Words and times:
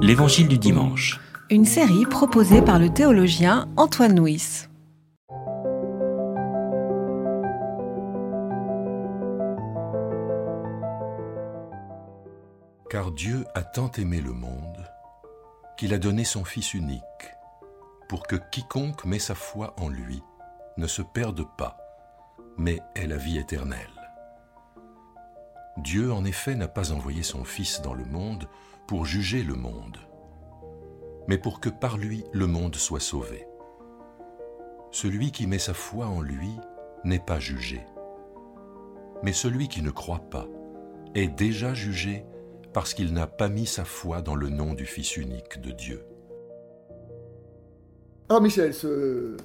L'Évangile 0.00 0.48
du 0.48 0.58
dimanche. 0.58 1.20
Une 1.50 1.64
série 1.64 2.06
proposée 2.06 2.62
par 2.62 2.78
le 2.78 2.88
théologien 2.88 3.68
Antoine 3.76 4.18
Nuis. 4.18 4.66
Car 12.88 13.10
Dieu 13.12 13.44
a 13.54 13.62
tant 13.62 13.90
aimé 13.92 14.20
le 14.20 14.32
monde 14.32 14.88
qu'il 15.76 15.92
a 15.92 15.98
donné 15.98 16.24
son 16.24 16.44
Fils 16.44 16.74
unique, 16.74 17.02
pour 18.08 18.26
que 18.26 18.36
quiconque 18.36 19.04
met 19.04 19.18
sa 19.18 19.34
foi 19.34 19.74
en 19.78 19.88
lui 19.88 20.22
ne 20.78 20.86
se 20.86 21.02
perde 21.02 21.44
pas, 21.56 21.76
mais 22.56 22.80
ait 22.94 23.06
la 23.06 23.16
vie 23.16 23.38
éternelle. 23.38 23.86
Dieu, 25.76 26.12
en 26.12 26.24
effet, 26.24 26.54
n'a 26.54 26.68
pas 26.68 26.92
envoyé 26.92 27.22
son 27.22 27.44
Fils 27.44 27.82
dans 27.82 27.94
le 27.94 28.04
monde 28.04 28.48
pour 28.88 29.04
juger 29.04 29.42
le 29.42 29.54
monde, 29.54 29.98
mais 31.28 31.36
pour 31.36 31.60
que 31.60 31.68
par 31.68 31.98
lui 31.98 32.24
le 32.32 32.46
monde 32.46 32.74
soit 32.74 33.00
sauvé. 33.00 33.46
Celui 34.90 35.30
qui 35.30 35.46
met 35.46 35.58
sa 35.58 35.74
foi 35.74 36.06
en 36.06 36.22
lui 36.22 36.56
n'est 37.04 37.18
pas 37.18 37.38
jugé, 37.38 37.82
mais 39.22 39.34
celui 39.34 39.68
qui 39.68 39.82
ne 39.82 39.90
croit 39.90 40.30
pas 40.30 40.48
est 41.14 41.28
déjà 41.28 41.74
jugé 41.74 42.24
parce 42.72 42.94
qu'il 42.94 43.12
n'a 43.12 43.26
pas 43.26 43.50
mis 43.50 43.66
sa 43.66 43.84
foi 43.84 44.22
dans 44.22 44.34
le 44.34 44.48
nom 44.48 44.72
du 44.72 44.86
Fils 44.86 45.18
unique 45.18 45.60
de 45.60 45.70
Dieu. 45.70 46.02
Alors 48.30 48.40
Michel, 48.40 48.72
ce, 48.72 49.36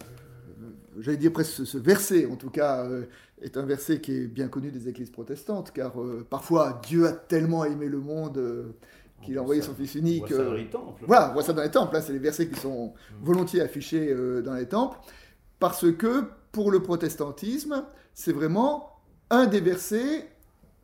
j'allais 0.99 1.17
dire 1.17 1.33
presque 1.33 1.65
ce 1.65 1.77
verset, 1.77 2.27
en 2.27 2.37
tout 2.37 2.49
cas, 2.49 2.85
euh, 2.85 3.05
est 3.41 3.57
un 3.57 3.65
verset 3.65 3.99
qui 3.99 4.13
est 4.13 4.27
bien 4.27 4.47
connu 4.47 4.71
des 4.71 4.87
églises 4.87 5.09
protestantes, 5.09 5.71
car 5.73 6.01
euh, 6.01 6.25
parfois 6.29 6.79
Dieu 6.85 7.05
a 7.07 7.11
tellement 7.11 7.65
aimé 7.65 7.87
le 7.87 7.99
monde 7.99 8.37
euh, 8.37 8.75
qu'il 9.23 9.37
a 9.37 9.41
envoyé 9.41 9.61
son 9.61 9.73
Fils 9.73 9.95
unique. 9.95 10.23
On 10.23 10.27
voit 10.27 10.37
ça 10.37 10.43
dans 10.45 10.53
les 10.53 10.69
temples. 10.69 11.03
Voilà, 11.07 11.29
on 11.29 11.33
voit 11.33 11.43
ça 11.43 11.53
dans 11.53 11.61
les 11.63 11.71
temples, 11.71 11.95
hein, 11.95 12.01
c'est 12.01 12.13
les 12.13 12.19
versets 12.19 12.47
qui 12.47 12.59
sont 12.59 12.87
Mm. 12.87 13.23
volontiers 13.25 13.61
affichés 13.61 14.15
dans 14.43 14.53
les 14.53 14.67
temples, 14.67 14.97
parce 15.59 15.91
que 15.91 16.25
pour 16.51 16.71
le 16.71 16.81
protestantisme, 16.81 17.85
c'est 18.13 18.33
vraiment 18.33 18.99
un 19.29 19.45
des 19.47 19.59
versets 19.61 20.29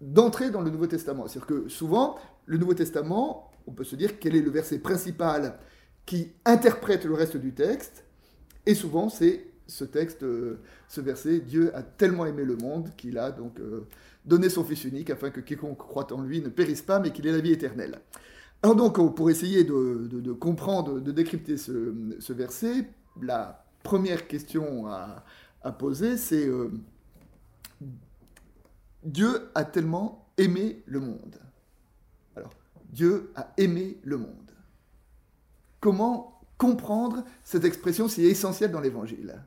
d'entrée 0.01 0.49
dans 0.49 0.61
le 0.61 0.71
Nouveau 0.71 0.87
Testament. 0.87 1.27
C'est-à-dire 1.27 1.47
que 1.47 1.69
souvent, 1.69 2.17
le 2.45 2.57
Nouveau 2.57 2.73
Testament, 2.73 3.51
on 3.67 3.71
peut 3.71 3.83
se 3.83 3.95
dire 3.95 4.17
quel 4.19 4.35
est 4.35 4.41
le 4.41 4.49
verset 4.49 4.79
principal 4.79 5.59
qui 6.05 6.31
interprète 6.45 7.05
le 7.05 7.13
reste 7.13 7.37
du 7.37 7.53
texte, 7.53 8.03
et 8.65 8.73
souvent 8.73 9.09
c'est 9.09 9.45
ce 9.69 9.85
texte, 9.85 10.23
euh, 10.23 10.59
ce 10.87 10.99
verset, 10.99 11.39
Dieu 11.39 11.75
a 11.75 11.83
tellement 11.83 12.25
aimé 12.25 12.43
le 12.43 12.57
monde 12.57 12.89
qu'il 12.97 13.17
a 13.17 13.31
donc 13.31 13.59
euh, 13.59 13.87
donné 14.25 14.49
son 14.49 14.63
Fils 14.63 14.83
unique 14.83 15.09
afin 15.09 15.29
que 15.29 15.39
quiconque 15.39 15.77
croit 15.77 16.11
en 16.11 16.21
lui 16.21 16.41
ne 16.41 16.49
périsse 16.49 16.81
pas, 16.81 16.99
mais 16.99 17.11
qu'il 17.11 17.27
ait 17.27 17.31
la 17.31 17.39
vie 17.39 17.51
éternelle. 17.51 18.01
Alors 18.61 18.75
donc, 18.75 19.15
pour 19.15 19.29
essayer 19.29 19.63
de, 19.63 20.33
comprendre, 20.33 20.99
de 20.99 21.11
décrypter 21.11 21.55
ce, 21.55 22.33
verset, 22.33 22.89
la 23.21 23.65
première 23.83 24.27
question 24.27 24.87
à, 24.87 25.23
poser, 25.77 26.17
c'est 26.17 26.45
euh, 26.47 26.69
Dieu 29.03 29.49
a 29.55 29.63
tellement 29.63 30.29
aimé 30.37 30.83
le 30.87 30.99
monde. 30.99 31.37
Alors, 32.35 32.53
Dieu 32.91 33.31
a 33.35 33.53
aimé 33.57 33.97
le 34.03 34.17
monde. 34.17 34.51
Comment 35.79 36.41
comprendre 36.57 37.23
cette 37.43 37.63
expression 37.63 38.09
si 38.09 38.25
essentielle 38.25 38.71
dans 38.71 38.81
l'Évangile? 38.81 39.41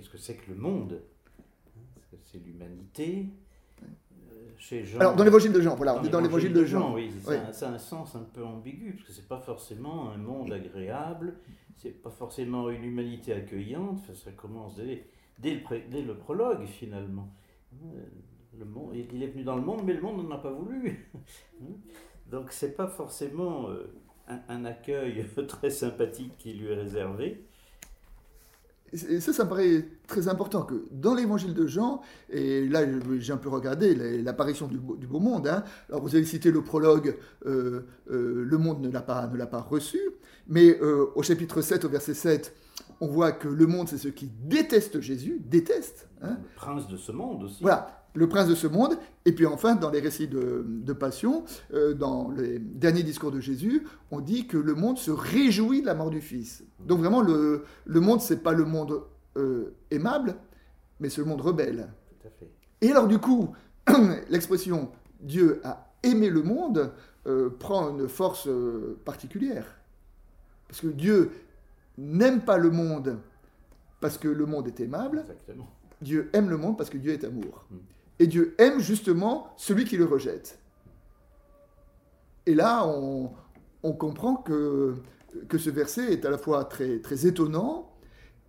Qu'est-ce 0.00 0.10
que 0.10 0.18
c'est 0.18 0.34
que 0.36 0.50
le 0.50 0.56
monde? 0.56 1.02
Est-ce 1.96 2.06
que 2.06 2.16
c'est 2.22 2.38
l'humanité? 2.38 3.26
Euh, 3.82 3.86
Chez 4.58 4.82
Jean. 4.84 4.98
Alors, 5.00 5.14
dans 5.14 5.24
l'Évangile 5.24 5.52
de 5.52 5.60
Jean, 5.60 5.76
voilà, 5.76 5.98
on 6.00 6.04
est 6.04 6.08
dans 6.08 6.20
l'Évangile 6.22 6.52
de 6.54 6.64
Jean. 6.64 6.94
oui, 6.94 7.10
Oui. 7.26 7.34
a- 7.34 7.52
ça 7.52 7.68
a 7.68 7.72
un 7.74 7.78
sens 7.78 8.14
un 8.16 8.22
peu 8.22 8.42
ambigu, 8.44 8.92
parce 8.94 9.06
que 9.08 9.12
c'est 9.12 9.28
pas 9.28 9.38
forcément 9.40 10.10
un 10.10 10.16
monde 10.16 10.52
agréable, 10.52 11.36
c'est 11.76 11.90
pas 12.02 12.10
forcément 12.10 12.70
une 12.70 12.84
humanité 12.84 13.32
accueillante, 13.34 13.98
Enfin, 14.02 14.14
ça 14.14 14.32
commence 14.32 14.76
dès, 14.76 15.04
dès 15.38 15.54
le, 15.56 15.62
pré- 15.62 15.86
dès 15.90 16.02
le 16.02 16.14
prologue 16.16 16.64
finalement. 16.66 17.28
Euh, 17.84 18.02
Le 18.58 18.64
monde, 18.64 18.94
il 18.96 19.22
est 19.22 19.28
venu 19.28 19.44
dans 19.44 19.54
le 19.56 19.62
monde, 19.62 19.82
mais 19.84 19.92
le 19.94 20.00
monde 20.02 20.24
n'en 20.26 20.34
a 20.34 20.38
pas 20.38 20.50
voulu. 20.50 21.08
Donc 22.30 22.52
c'est 22.52 22.74
pas 22.76 22.88
forcément 22.88 23.68
euh, 23.70 23.92
un, 24.28 24.40
un 24.48 24.64
accueil 24.64 25.24
très 25.48 25.70
sympathique 25.70 26.36
qui 26.38 26.54
lui 26.54 26.68
est 26.68 26.74
réservé. 26.74 27.46
Et 28.92 29.20
ça, 29.20 29.32
ça 29.32 29.44
me 29.44 29.48
paraît 29.48 29.88
très 30.08 30.26
important 30.28 30.62
que 30.62 30.84
dans 30.90 31.14
l'évangile 31.14 31.54
de 31.54 31.66
Jean, 31.66 32.00
et 32.28 32.66
là 32.68 32.80
j'ai 33.18 33.32
un 33.32 33.36
peu 33.36 33.48
regardé 33.48 33.94
la- 33.94 34.16
l'apparition 34.22 34.66
du, 34.66 34.78
beau- 34.78 34.96
du 34.96 35.06
beau 35.06 35.20
monde, 35.20 35.46
hein. 35.46 35.62
alors 35.88 36.02
vous 36.02 36.14
avez 36.16 36.24
cité 36.24 36.50
le 36.50 36.62
prologue, 36.62 37.16
euh, 37.46 37.82
euh, 38.10 38.44
le 38.44 38.58
monde 38.58 38.80
ne 38.82 38.90
l'a 38.90 39.02
pas, 39.02 39.28
ne 39.28 39.36
l'a 39.36 39.46
pas 39.46 39.60
reçu, 39.60 40.00
mais 40.48 40.76
euh, 40.82 41.06
au 41.14 41.22
chapitre 41.22 41.60
7, 41.62 41.84
au 41.84 41.88
verset 41.88 42.14
7, 42.14 42.54
on 43.00 43.06
voit 43.06 43.30
que 43.32 43.46
le 43.48 43.66
monde 43.66 43.88
c'est 43.88 43.98
ceux 43.98 44.10
qui 44.10 44.26
détestent 44.26 45.00
Jésus, 45.00 45.40
détestent, 45.44 46.08
hein. 46.22 46.38
Le 46.40 46.56
prince 46.56 46.88
de 46.88 46.96
ce 46.96 47.12
monde 47.12 47.44
aussi. 47.44 47.62
voilà, 47.62 47.99
le 48.14 48.28
prince 48.28 48.48
de 48.48 48.54
ce 48.54 48.66
monde, 48.66 48.98
et 49.24 49.32
puis 49.32 49.46
enfin 49.46 49.74
dans 49.74 49.90
les 49.90 50.00
récits 50.00 50.28
de, 50.28 50.64
de 50.66 50.92
Passion, 50.92 51.44
euh, 51.72 51.94
dans 51.94 52.30
les 52.30 52.58
derniers 52.58 53.02
discours 53.02 53.30
de 53.30 53.40
Jésus, 53.40 53.86
on 54.10 54.20
dit 54.20 54.46
que 54.46 54.56
le 54.56 54.74
monde 54.74 54.98
se 54.98 55.10
réjouit 55.10 55.80
de 55.82 55.86
la 55.86 55.94
mort 55.94 56.10
du 56.10 56.20
Fils. 56.20 56.64
Donc 56.80 56.98
vraiment, 56.98 57.20
le, 57.20 57.64
le 57.84 58.00
monde, 58.00 58.20
c'est 58.20 58.42
pas 58.42 58.52
le 58.52 58.64
monde 58.64 59.02
euh, 59.36 59.74
aimable, 59.90 60.34
mais 60.98 61.08
c'est 61.08 61.20
le 61.20 61.26
monde 61.26 61.40
rebelle. 61.40 61.88
Tout 62.08 62.26
à 62.26 62.30
fait. 62.30 62.50
Et 62.80 62.90
alors 62.90 63.06
du 63.06 63.18
coup, 63.18 63.50
l'expression 64.28 64.90
Dieu 65.20 65.60
a 65.64 65.92
aimé 66.02 66.30
le 66.30 66.42
monde 66.42 66.92
euh, 67.26 67.50
prend 67.50 67.90
une 67.96 68.08
force 68.08 68.48
particulière. 69.04 69.66
Parce 70.66 70.80
que 70.80 70.88
Dieu 70.88 71.30
n'aime 71.98 72.40
pas 72.40 72.56
le 72.56 72.70
monde 72.70 73.18
parce 74.00 74.16
que 74.16 74.28
le 74.28 74.46
monde 74.46 74.66
est 74.66 74.80
aimable, 74.80 75.18
Exactement. 75.20 75.68
Dieu 76.00 76.30
aime 76.32 76.48
le 76.48 76.56
monde 76.56 76.78
parce 76.78 76.88
que 76.88 76.96
Dieu 76.96 77.12
est 77.12 77.24
amour. 77.24 77.66
Mm. 77.70 77.76
Et 78.20 78.26
Dieu 78.26 78.54
aime 78.58 78.80
justement 78.80 79.54
celui 79.56 79.86
qui 79.86 79.96
le 79.96 80.04
rejette. 80.04 80.60
Et 82.44 82.54
là, 82.54 82.86
on, 82.86 83.32
comprend 83.94 84.36
que, 84.36 84.96
ce 85.50 85.70
verset 85.70 86.12
est 86.12 86.24
à 86.26 86.30
la 86.30 86.36
fois 86.36 86.66
très, 86.66 87.26
étonnant, 87.26 87.90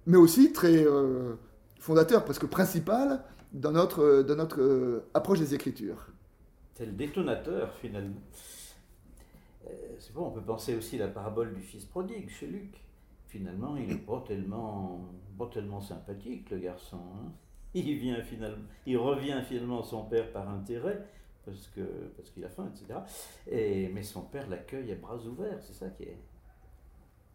mais 0.06 0.18
aussi 0.18 0.52
très 0.52 0.86
euh, 0.86 1.36
fondateur, 1.80 2.26
parce 2.26 2.38
que 2.38 2.46
principal 2.46 3.24
dans 3.54 3.72
notre, 3.72 4.02
euh, 4.04 5.10
approche 5.14 5.40
des 5.40 5.56
Écritures. 5.56 6.06
C'est 6.74 6.86
le 6.86 6.92
détonateur 6.92 7.74
finalement. 7.76 8.22
Euh, 9.68 9.70
c'est 10.00 10.14
bon, 10.14 10.26
on 10.26 10.32
peut 10.32 10.42
penser 10.42 10.76
aussi 10.76 10.98
à 11.02 11.06
la 11.06 11.12
parabole 11.12 11.54
du 11.54 11.62
fils 11.62 11.86
prodigue 11.86 12.30
chez 12.30 12.48
Luc. 12.48 12.84
Finalement, 13.28 13.78
il 13.78 13.88
n'est 13.88 13.96
pas 13.96 14.22
tellement, 14.28 15.00
pas 15.38 15.48
tellement 15.48 15.80
sympathique, 15.80 16.50
le 16.50 16.60
garçon. 16.60 16.98
hein. 16.98 17.32
Il, 17.74 17.98
vient 17.98 18.22
finalement, 18.22 18.66
il 18.86 18.98
revient 18.98 19.42
finalement 19.48 19.82
à 19.82 19.84
son 19.84 20.04
père 20.06 20.32
par 20.32 20.50
intérêt, 20.50 21.06
parce 21.46 21.68
que 21.68 21.82
parce 22.18 22.30
qu'il 22.30 22.44
a 22.44 22.50
faim, 22.50 22.70
etc. 22.74 23.00
Et, 23.50 23.90
mais 23.90 24.04
son 24.04 24.22
père 24.22 24.50
l'accueille 24.50 24.92
à 24.92 24.96
bras 24.96 25.18
ouverts. 25.18 25.60
C'est 25.62 25.74
ça 25.74 25.90
qui 25.90 26.04
est 26.04 26.20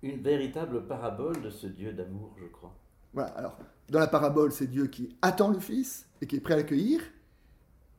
une 0.03 0.21
véritable 0.21 0.87
parabole 0.87 1.41
de 1.43 1.51
ce 1.51 1.67
Dieu 1.67 1.93
d'amour, 1.93 2.35
je 2.39 2.47
crois. 2.47 2.75
Voilà, 3.15 3.31
alors, 3.31 3.59
dans 3.89 3.99
la 3.99 4.09
parabole, 4.09 4.53
c'est 4.53 4.67
Dieu 4.67 4.89
qui 4.89 5.17
attend 5.23 5.51
le 5.51 5.59
Fils 5.59 6.07
et 6.21 6.27
qui 6.27 6.37
est 6.37 6.41
prêt 6.41 6.55
à 6.55 6.59
l'accueillir. 6.59 7.01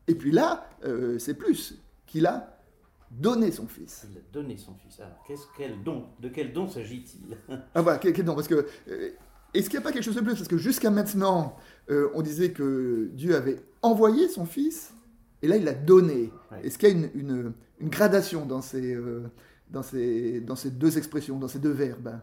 Et 0.07 0.15
puis 0.15 0.31
là, 0.31 0.69
euh, 0.83 1.17
c'est 1.19 1.33
plus, 1.33 1.81
qu'il 2.05 2.25
a 2.27 2.61
donné 3.09 3.51
son 3.51 3.67
Fils. 3.67 4.05
Il 4.11 4.17
a 4.17 4.21
donné 4.31 4.57
son 4.57 4.73
fils. 4.75 4.99
Alors, 4.99 5.23
qu'est-ce, 5.25 5.47
quel 5.57 5.81
don 5.83 6.05
De 6.19 6.29
quel 6.29 6.53
don 6.53 6.67
s'agit-il? 6.67 7.37
Ah 7.73 7.81
voilà, 7.81 7.97
quel, 7.97 8.13
quel 8.13 8.25
don? 8.25 8.35
Parce 8.35 8.47
que 8.47 8.67
euh, 8.89 9.11
est-ce 9.53 9.69
qu'il 9.69 9.79
n'y 9.79 9.83
a 9.83 9.87
pas 9.87 9.91
quelque 9.91 10.03
chose 10.03 10.15
de 10.15 10.21
plus? 10.21 10.35
Parce 10.35 10.47
que 10.47 10.57
jusqu'à 10.57 10.89
maintenant, 10.91 11.55
euh, 11.89 12.09
on 12.13 12.21
disait 12.21 12.51
que 12.51 13.09
Dieu 13.13 13.35
avait 13.35 13.61
envoyé 13.81 14.27
son 14.27 14.45
Fils, 14.45 14.93
et 15.41 15.47
là 15.47 15.57
il 15.57 15.63
l'a 15.63 15.73
donné. 15.73 16.31
Ouais. 16.51 16.65
Est-ce 16.65 16.77
qu'il 16.77 16.89
y 16.89 16.91
a 16.91 16.95
une, 16.95 17.09
une- 17.15 17.53
une 17.79 17.89
gradation 17.89 18.45
dans 18.45 18.61
ces, 18.61 18.93
euh, 18.95 19.23
dans, 19.69 19.83
ces, 19.83 20.41
dans 20.41 20.55
ces 20.55 20.71
deux 20.71 20.97
expressions, 20.97 21.37
dans 21.39 21.47
ces 21.47 21.59
deux 21.59 21.71
verbes? 21.71 22.19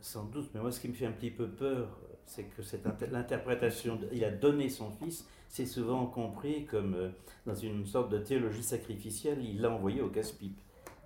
Sans 0.00 0.24
doute, 0.24 0.50
mais 0.54 0.60
moi 0.60 0.70
ce 0.70 0.80
qui 0.80 0.88
me 0.88 0.92
fait 0.94 1.06
un 1.06 1.12
petit 1.12 1.30
peu 1.30 1.48
peur, 1.48 1.98
c'est 2.26 2.44
que 2.44 2.62
cette 2.62 2.84
l'interprétation, 3.10 3.98
il 4.12 4.24
a 4.24 4.30
donné 4.30 4.68
son 4.68 4.90
fils, 4.90 5.24
c'est 5.48 5.66
souvent 5.66 6.06
compris 6.06 6.66
comme 6.66 6.94
euh, 6.94 7.08
dans 7.46 7.54
une 7.54 7.86
sorte 7.86 8.10
de 8.10 8.18
théologie 8.18 8.62
sacrificielle, 8.62 9.38
il 9.42 9.60
l'a 9.60 9.70
envoyé 9.70 10.00
au 10.02 10.08
casse-pipe. 10.08 10.58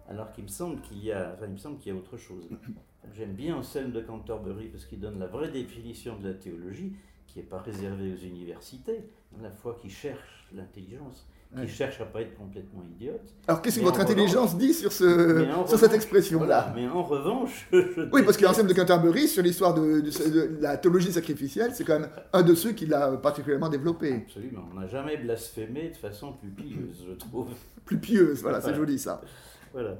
Alors 0.09 0.33
qu'il 0.33 0.45
me 0.45 0.49
semble 0.49 0.81
qu'il 0.81 1.05
y 1.05 1.13
a, 1.13 1.33
enfin, 1.35 1.47
il 1.47 1.53
me 1.53 1.59
semble 1.59 1.79
qu'il 1.79 1.93
y 1.93 1.97
a 1.97 1.99
autre 1.99 2.17
chose. 2.17 2.49
J'aime 3.17 3.33
bien 3.33 3.57
Anselme 3.57 3.93
de 3.93 4.01
Canterbury 4.01 4.67
parce 4.69 4.85
qu'il 4.85 5.01
donne 5.01 5.19
la 5.19 5.27
vraie 5.27 5.51
définition 5.51 6.17
de 6.19 6.29
la 6.29 6.35
théologie, 6.35 6.93
qui 7.27 7.39
n'est 7.39 7.45
pas 7.45 7.59
réservée 7.59 8.13
aux 8.13 8.25
universités, 8.27 9.01
la 9.43 9.51
fois 9.51 9.77
qui 9.81 9.91
cherche 9.91 10.47
l'intelligence, 10.55 11.27
qui 11.61 11.67
cherche 11.69 12.01
à 12.01 12.05
pas 12.05 12.21
être 12.23 12.35
complètement 12.37 12.83
idiote. 12.83 13.21
Alors 13.47 13.61
qu'est-ce 13.63 13.79
que 13.81 13.85
votre 13.85 13.99
en 14.01 14.03
intelligence 14.03 14.57
dit 14.57 14.73
sur, 14.75 14.93
ce, 14.93 15.47
sur 15.67 15.79
cette 15.79 15.95
expression-là 15.95 16.45
Voilà, 16.45 16.73
mais 16.77 16.87
en 16.89 17.03
revanche, 17.03 17.67
je 17.73 18.09
Oui, 18.13 18.23
parce 18.23 18.37
qu'il 18.37 18.45
y 18.45 18.47
a 18.47 18.51
déteste- 18.51 18.51
Anselme 18.51 18.69
de 18.69 18.75
Canterbury 18.75 19.27
sur 19.29 19.43
l'histoire 19.43 19.75
de, 19.75 20.01
de- 20.01 20.31
de 20.31 20.59
la 20.63 20.77
théologie 20.77 21.13
sacrificielle, 21.13 21.71
c'est 21.75 21.85
quand 21.85 21.99
même 22.01 22.11
un 22.33 22.43
de 22.43 22.55
ceux 22.55 22.73
qui 22.73 22.87
l'a 22.87 23.13
particulièrement 23.17 23.69
développé. 23.71 24.13
Absolument, 24.27 24.69
on 24.75 24.81
n'a 24.81 24.87
jamais 24.87 25.17
blasphémé 25.17 25.89
de 25.91 25.97
façon 25.97 26.35
plus 26.35 26.51
pieuse, 26.51 27.05
je 27.09 27.15
trouve. 27.15 27.49
Plus 27.85 27.99
pieuse, 27.99 28.43
voilà, 28.43 28.61
c'est 28.61 28.75
joli 28.75 28.99
ça. 28.99 29.21
Voilà. 29.73 29.99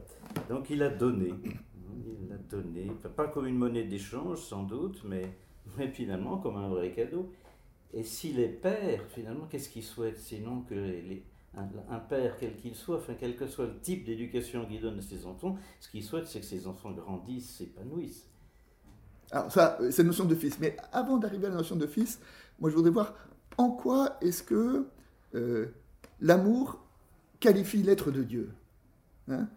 Donc 0.51 0.69
il 0.71 0.83
a 0.83 0.89
donné. 0.91 1.33
Il 2.07 2.33
a 2.33 2.37
donné, 2.37 2.91
pas 3.17 3.27
comme 3.29 3.47
une 3.47 3.57
monnaie 3.57 3.85
d'échange 3.85 4.41
sans 4.41 4.63
doute, 4.63 5.03
mais, 5.05 5.33
mais 5.77 5.89
finalement 5.89 6.39
comme 6.39 6.57
un 6.57 6.69
vrai 6.69 6.93
cadeau. 6.93 7.33
Et 7.93 8.05
s'il 8.05 8.39
est 8.41 8.49
père, 8.49 9.03
finalement, 9.09 9.47
qu'est-ce 9.47 9.69
qu'il 9.71 9.83
souhaite 9.83 10.19
sinon 10.19 10.61
que 10.63 10.75
les- 10.75 11.03
les- 11.03 11.23
un, 11.57 11.67
un 11.91 11.99
père, 11.99 12.37
quel 12.39 12.55
qu'il 12.57 12.75
soit, 12.75 12.99
enfin, 12.99 13.15
quel 13.19 13.35
que 13.35 13.47
soit 13.47 13.67
le 13.67 13.79
type 13.81 14.05
d'éducation 14.05 14.67
qu'il 14.67 14.81
donne 14.81 14.99
à 14.99 15.03
ses 15.03 15.25
enfants, 15.27 15.57
ce 15.81 15.89
qu'il 15.89 16.05
souhaite, 16.05 16.27
c'est 16.27 16.41
que 16.41 16.47
ses 16.47 16.67
enfants 16.67 16.93
grandissent, 16.93 17.57
s'épanouissent. 17.57 18.27
Alors 19.31 19.51
ça, 19.51 19.79
euh, 19.81 19.91
c'est 19.91 20.03
la 20.03 20.09
notion 20.09 20.27
de 20.27 20.35
fils. 20.35 20.59
Mais 20.61 20.77
avant 20.93 21.17
d'arriver 21.17 21.47
à 21.47 21.51
la 21.51 21.57
notion 21.57 21.77
de 21.77 21.87
fils, 21.87 22.21
moi 22.61 22.71
je 22.71 22.77
voudrais 22.77 22.91
voir 22.93 23.15
en 23.57 23.71
quoi 23.71 24.19
est-ce 24.21 24.43
que 24.43 24.87
euh, 25.35 25.67
l'amour 26.21 26.81
qualifie 27.41 27.83
l'être 27.83 28.11
de 28.11 28.23
Dieu. 28.23 28.51
Hein? 29.29 29.49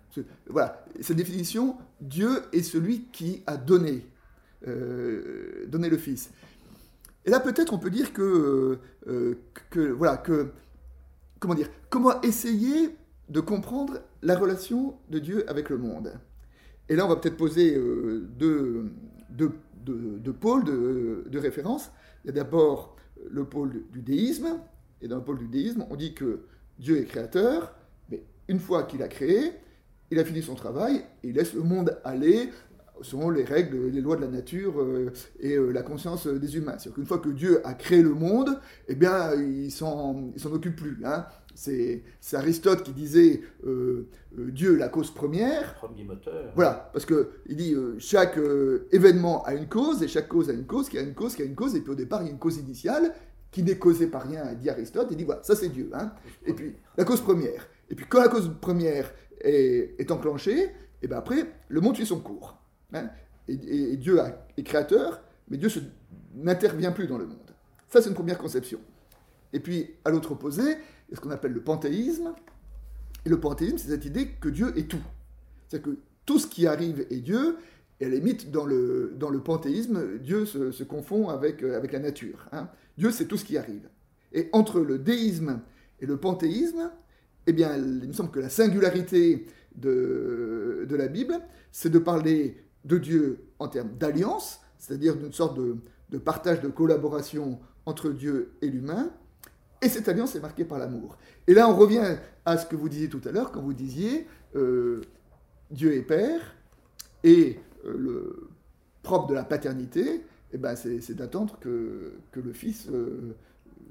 Voilà, 0.47 0.85
cette 1.01 1.17
définition, 1.17 1.77
Dieu 2.01 2.41
est 2.51 2.63
celui 2.63 3.05
qui 3.11 3.43
a 3.47 3.57
donné, 3.57 4.05
euh, 4.67 5.65
donné 5.67 5.89
le 5.89 5.97
Fils. 5.97 6.31
Et 7.25 7.29
là 7.29 7.39
peut-être 7.39 7.73
on 7.73 7.77
peut 7.77 7.91
dire 7.91 8.11
que, 8.13 8.79
euh, 9.07 9.35
que 9.69 9.79
voilà 9.79 10.17
que 10.17 10.47
comment 11.39 11.53
dire 11.53 11.69
comment 11.89 12.19
essayer 12.21 12.95
de 13.29 13.39
comprendre 13.39 14.01
la 14.21 14.37
relation 14.37 14.97
de 15.09 15.19
Dieu 15.19 15.49
avec 15.49 15.69
le 15.69 15.77
monde. 15.77 16.13
Et 16.89 16.95
là 16.95 17.05
on 17.05 17.09
va 17.09 17.15
peut-être 17.15 17.37
poser 17.37 17.75
euh, 17.75 18.27
deux, 18.37 18.91
deux, 19.29 19.51
deux- 19.85 20.19
deux 20.19 20.33
pôles 20.33 20.63
de, 20.65 21.23
de 21.29 21.39
référence. 21.39 21.91
Il 22.23 22.27
y 22.27 22.29
a 22.31 22.33
d'abord 22.33 22.95
le 23.29 23.45
pôle 23.45 23.83
du 23.91 24.01
déisme, 24.01 24.59
et 25.01 25.07
dans 25.07 25.17
le 25.17 25.23
pôle 25.23 25.37
du 25.37 25.47
déisme, 25.47 25.85
on 25.89 25.95
dit 25.95 26.13
que 26.13 26.41
Dieu 26.79 26.97
est 26.97 27.05
créateur, 27.05 27.75
mais 28.09 28.23
une 28.47 28.59
fois 28.59 28.83
qu'il 28.83 29.03
a 29.03 29.07
créé, 29.07 29.53
il 30.11 30.19
a 30.19 30.25
fini 30.25 30.41
son 30.41 30.55
travail, 30.55 30.97
et 31.23 31.29
il 31.29 31.35
laisse 31.35 31.53
le 31.53 31.63
monde 31.63 31.97
aller 32.03 32.49
selon 33.01 33.31
les 33.31 33.43
règles, 33.43 33.87
les 33.87 33.99
lois 34.01 34.15
de 34.15 34.21
la 34.21 34.27
nature 34.27 34.79
euh, 34.79 35.11
et 35.39 35.55
euh, 35.55 35.71
la 35.71 35.81
conscience 35.81 36.27
des 36.27 36.55
humains. 36.57 36.73
C'est-à-dire 36.77 36.93
qu'une 36.93 37.05
fois 37.07 37.17
que 37.17 37.29
Dieu 37.29 37.65
a 37.65 37.73
créé 37.73 38.03
le 38.03 38.13
monde, 38.13 38.59
eh 38.87 38.93
bien, 38.93 39.33
il 39.33 39.71
s'en 39.71 40.31
s'en 40.37 40.51
occupe 40.53 40.75
plus. 40.75 40.99
hein. 41.03 41.25
C'est 41.55 42.03
c'est 42.19 42.37
Aristote 42.37 42.83
qui 42.83 42.91
disait 42.93 43.41
euh, 43.65 44.07
Dieu 44.37 44.75
la 44.77 44.87
cause 44.87 45.11
première, 45.11 45.75
Premier 45.75 46.03
moteur. 46.03 46.51
voilà, 46.55 46.89
parce 46.93 47.05
que 47.05 47.31
il 47.47 47.57
dit 47.57 47.75
chaque 47.97 48.37
événement 48.91 49.43
a 49.45 49.53
une 49.55 49.67
cause 49.67 50.01
et 50.03 50.07
chaque 50.07 50.27
cause 50.29 50.49
a 50.49 50.53
une 50.53 50.65
cause 50.65 50.87
qui 50.87 50.97
a 50.97 51.01
une 51.01 51.13
cause 51.13 51.35
qui 51.35 51.41
a 51.41 51.45
une 51.45 51.55
cause 51.55 51.75
et 51.75 51.81
puis 51.81 51.91
au 51.91 51.95
départ 51.95 52.21
il 52.21 52.25
y 52.27 52.29
a 52.29 52.31
une 52.31 52.39
cause 52.39 52.57
initiale 52.57 53.13
qui 53.51 53.63
n'est 53.63 53.77
causée 53.77 54.07
par 54.07 54.23
rien, 54.27 54.53
dit 54.53 54.69
Aristote. 54.69 55.07
Il 55.11 55.17
dit 55.17 55.25
voilà, 55.25 55.43
ça 55.43 55.55
c'est 55.55 55.67
Dieu. 55.69 55.89
Hein. 55.93 56.13
Et 56.45 56.53
puis 56.53 56.75
la 56.97 57.03
cause 57.03 57.19
première. 57.19 57.67
Et 57.89 57.95
puis 57.95 58.05
quand 58.07 58.21
la 58.21 58.29
cause 58.29 58.49
première 58.61 59.11
est, 59.43 59.95
est 59.99 60.11
enclenchée, 60.11 60.69
et 61.01 61.07
ben 61.07 61.17
après 61.17 61.45
le 61.69 61.81
monde 61.81 61.95
suit 61.95 62.05
son 62.05 62.19
cours. 62.19 62.57
hein. 62.93 63.09
Et, 63.47 63.97
Dieu 63.97 64.19
est 64.57 64.63
créateur, 64.63 65.21
mais 65.49 65.57
Dieu 65.57 65.69
n'intervient 66.35 66.91
plus 66.91 67.07
dans 67.07 67.17
le 67.17 67.25
monde. 67.25 67.37
Ça 67.89 68.01
c'est 68.01 68.09
une 68.09 68.15
première 68.15 68.37
conception. 68.37 68.79
Et 69.53 69.59
puis 69.59 69.89
à 70.05 70.09
l'autre 70.11 70.31
opposé, 70.31 70.61
il 70.63 71.11
y 71.11 71.13
a 71.13 71.15
ce 71.15 71.21
qu'on 71.21 71.31
appelle 71.31 71.51
le 71.51 71.61
panthéisme. 71.61 72.33
Et 73.25 73.29
le 73.29 73.39
panthéisme, 73.39 73.77
c'est 73.77 73.89
cette 73.89 74.05
idée 74.05 74.29
que 74.39 74.49
Dieu 74.49 74.73
est 74.77 74.87
tout. 74.89 75.03
C'est-à-dire 75.67 75.93
que 75.93 75.97
tout 76.25 76.39
ce 76.39 76.47
qui 76.47 76.65
arrive 76.67 77.05
est 77.09 77.19
Dieu, 77.19 77.57
et 77.99 78.05
à 78.05 78.09
la 78.09 78.15
limite, 78.15 78.49
dans 78.49 78.65
le, 78.65 79.13
dans 79.17 79.29
le 79.29 79.41
panthéisme, 79.41 80.17
Dieu 80.19 80.45
se, 80.45 80.71
se 80.71 80.83
confond 80.83 81.29
avec, 81.29 81.61
euh, 81.61 81.77
avec 81.77 81.91
la 81.91 81.99
nature. 81.99 82.47
hein. 82.51 82.69
Dieu, 82.97 83.11
c'est 83.11 83.25
tout 83.25 83.37
ce 83.37 83.45
qui 83.45 83.57
arrive. 83.57 83.89
Et 84.33 84.49
entre 84.53 84.79
le 84.79 84.97
déisme 84.97 85.61
et 85.99 86.05
le 86.05 86.17
panthéisme, 86.17 86.89
eh 87.47 87.53
bien, 87.53 87.75
il 87.75 88.07
me 88.07 88.13
semble 88.13 88.31
que 88.31 88.39
la 88.39 88.49
singularité 88.49 89.45
de, 89.75 90.85
de 90.87 90.95
la 90.95 91.07
Bible, 91.07 91.39
c'est 91.71 91.89
de 91.89 91.99
parler 91.99 92.57
de 92.85 92.97
Dieu 92.97 93.39
en 93.59 93.67
termes 93.67 93.91
d'alliance, 93.97 94.59
c'est-à-dire 94.77 95.15
d'une 95.15 95.33
sorte 95.33 95.57
de, 95.57 95.77
de 96.09 96.17
partage, 96.17 96.61
de 96.61 96.67
collaboration 96.69 97.59
entre 97.85 98.09
Dieu 98.11 98.53
et 98.61 98.67
l'humain, 98.67 99.11
et 99.81 99.89
cette 99.89 100.07
alliance 100.07 100.35
est 100.35 100.39
marquée 100.41 100.65
par 100.65 100.77
l'amour. 100.77 101.17
Et 101.47 101.53
là, 101.53 101.67
on 101.69 101.75
revient 101.75 102.17
à 102.45 102.57
ce 102.57 102.65
que 102.65 102.75
vous 102.75 102.89
disiez 102.89 103.09
tout 103.09 103.21
à 103.25 103.31
l'heure, 103.31 103.51
quand 103.51 103.61
vous 103.61 103.73
disiez 103.73 104.27
euh, 104.55 105.01
Dieu 105.71 105.93
est 105.95 106.01
Père, 106.03 106.55
et 107.23 107.57
euh, 107.85 107.95
le 107.97 108.49
propre 109.03 109.27
de 109.27 109.33
la 109.33 109.43
paternité, 109.43 110.23
eh 110.53 110.57
ben, 110.57 110.75
c'est 110.75 111.13
d'attendre 111.15 111.57
que, 111.59 112.13
que 112.31 112.39
le 112.39 112.53
Fils 112.53 112.87
euh, 112.91 113.35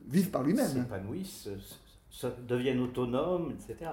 vive 0.08 0.30
par 0.30 0.42
lui-même. 0.44 0.68
s'épanouissent, 0.68 1.42
se- 1.44 1.58
se- 1.58 1.74
deviennent 2.46 2.80
autonomes, 2.80 3.52
etc. 3.52 3.90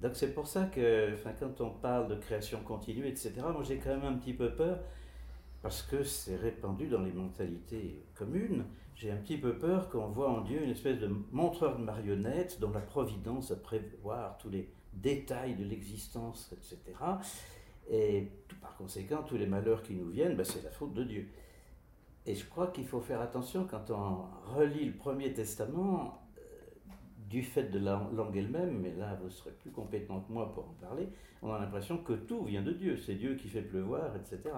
Donc 0.00 0.12
c'est 0.14 0.32
pour 0.32 0.46
ça 0.46 0.66
que 0.66 1.12
enfin, 1.14 1.32
quand 1.38 1.60
on 1.60 1.70
parle 1.70 2.08
de 2.08 2.14
création 2.14 2.60
continue, 2.62 3.06
etc., 3.06 3.32
moi 3.52 3.62
j'ai 3.62 3.78
quand 3.78 3.90
même 3.90 4.04
un 4.04 4.14
petit 4.14 4.32
peu 4.32 4.50
peur, 4.50 4.78
parce 5.62 5.82
que 5.82 6.04
c'est 6.04 6.36
répandu 6.36 6.86
dans 6.86 7.02
les 7.02 7.12
mentalités 7.12 8.04
communes, 8.14 8.64
j'ai 8.94 9.10
un 9.10 9.16
petit 9.16 9.38
peu 9.38 9.58
peur 9.58 9.88
qu'on 9.90 10.08
voit 10.08 10.30
en 10.30 10.40
Dieu 10.40 10.62
une 10.62 10.70
espèce 10.70 10.98
de 10.98 11.08
montreur 11.30 11.78
de 11.78 11.82
marionnettes 11.82 12.58
dont 12.60 12.70
la 12.70 12.80
providence 12.80 13.50
à 13.50 13.56
prévoir 13.56 14.38
tous 14.38 14.50
les 14.50 14.72
détails 14.92 15.54
de 15.54 15.64
l'existence, 15.64 16.52
etc. 16.52 16.96
Et 17.90 18.28
par 18.60 18.76
conséquent, 18.76 19.22
tous 19.22 19.36
les 19.36 19.46
malheurs 19.46 19.82
qui 19.82 19.94
nous 19.94 20.08
viennent, 20.08 20.36
ben, 20.36 20.44
c'est 20.44 20.62
la 20.62 20.70
faute 20.70 20.94
de 20.94 21.04
Dieu. 21.04 21.28
Et 22.26 22.34
je 22.34 22.44
crois 22.44 22.66
qu'il 22.68 22.86
faut 22.86 23.00
faire 23.00 23.20
attention 23.20 23.66
quand 23.68 23.90
on 23.90 24.26
relit 24.54 24.84
le 24.84 24.92
Premier 24.92 25.32
Testament, 25.32 26.27
du 27.28 27.42
fait 27.42 27.64
de 27.64 27.78
la 27.78 28.08
langue 28.14 28.36
elle-même, 28.36 28.80
mais 28.80 28.94
là 28.94 29.18
vous 29.22 29.30
serez 29.30 29.50
plus 29.50 29.70
compétent 29.70 30.20
que 30.20 30.32
moi 30.32 30.52
pour 30.54 30.64
en 30.64 30.76
parler, 30.80 31.08
on 31.42 31.52
a 31.52 31.58
l'impression 31.58 31.98
que 31.98 32.14
tout 32.14 32.44
vient 32.44 32.62
de 32.62 32.72
Dieu, 32.72 32.96
c'est 32.96 33.14
Dieu 33.14 33.34
qui 33.34 33.48
fait 33.48 33.62
pleuvoir, 33.62 34.16
etc. 34.16 34.54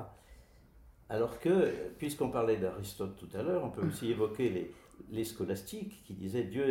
Alors 1.09 1.41
que, 1.41 1.91
puisqu'on 1.99 2.31
parlait 2.31 2.57
d'Aristote 2.57 3.17
tout 3.17 3.37
à 3.37 3.43
l'heure, 3.43 3.65
on 3.65 3.71
peut 3.71 3.85
aussi 3.85 4.11
évoquer 4.13 4.51
les, 4.51 4.71
les 5.11 5.25
scolastiques 5.25 6.03
qui 6.07 6.15
disaient 6.15 6.45
Dieu, 6.45 6.65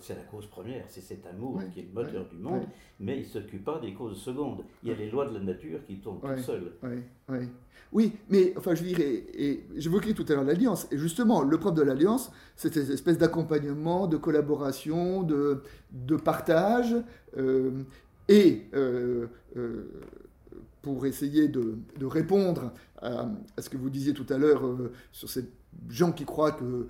c'est 0.00 0.14
la 0.14 0.22
cause 0.22 0.46
première, 0.46 0.84
c'est 0.88 1.00
cet 1.00 1.26
amour 1.26 1.56
Oui, 1.56 1.64
qui 1.72 1.80
est 1.80 1.88
le 1.92 1.92
moteur 1.92 2.26
oui, 2.30 2.36
du 2.36 2.42
monde, 2.42 2.60
oui. 2.62 2.68
mais 3.00 3.16
il 3.18 3.22
ne 3.22 3.28
s'occupe 3.28 3.64
pas 3.64 3.78
des 3.80 3.94
causes 3.94 4.16
secondes. 4.20 4.64
Il 4.82 4.88
y 4.90 4.92
a 4.92 4.96
les 4.96 5.10
lois 5.10 5.26
de 5.28 5.34
la 5.34 5.40
nature 5.40 5.84
qui 5.86 6.00
Oui. 6.04 6.18
toutes 6.20 6.38
seules. 6.38 6.72
Oui, 6.82 6.98
oui. 7.28 7.48
Oui, 7.92 8.12
mais 8.30 8.54
enfin, 8.56 8.74
je 8.74 8.84
dirais, 8.84 9.24
et 9.34 9.64
j'évoquais 9.76 10.14
tout 10.14 10.24
à 10.28 10.32
l'heure 10.32 10.44
l'alliance, 10.44 10.88
et 10.90 10.96
justement, 10.98 11.42
le 11.42 11.58
propre 11.58 11.76
de 11.76 11.82
l'alliance, 11.82 12.30
c'est 12.56 12.72
cette 12.72 12.88
espèce 12.88 13.18
d'accompagnement, 13.18 14.06
de 14.06 14.16
collaboration, 14.16 15.22
de, 15.22 15.62
de 15.90 16.16
partage, 16.16 16.96
euh, 17.36 17.82
et 18.28 18.62
euh, 18.72 19.26
euh, 19.56 19.90
pour 20.80 21.04
essayer 21.06 21.48
de, 21.48 21.76
de 21.98 22.06
répondre 22.06 22.72
à, 23.00 23.28
à 23.56 23.62
ce 23.62 23.68
que 23.68 23.76
vous 23.76 23.90
disiez 23.90 24.14
tout 24.14 24.26
à 24.30 24.38
l'heure 24.38 24.64
euh, 24.66 24.92
sur 25.12 25.28
ces 25.28 25.44
gens 25.88 26.12
qui 26.12 26.24
croient 26.24 26.52
que, 26.52 26.88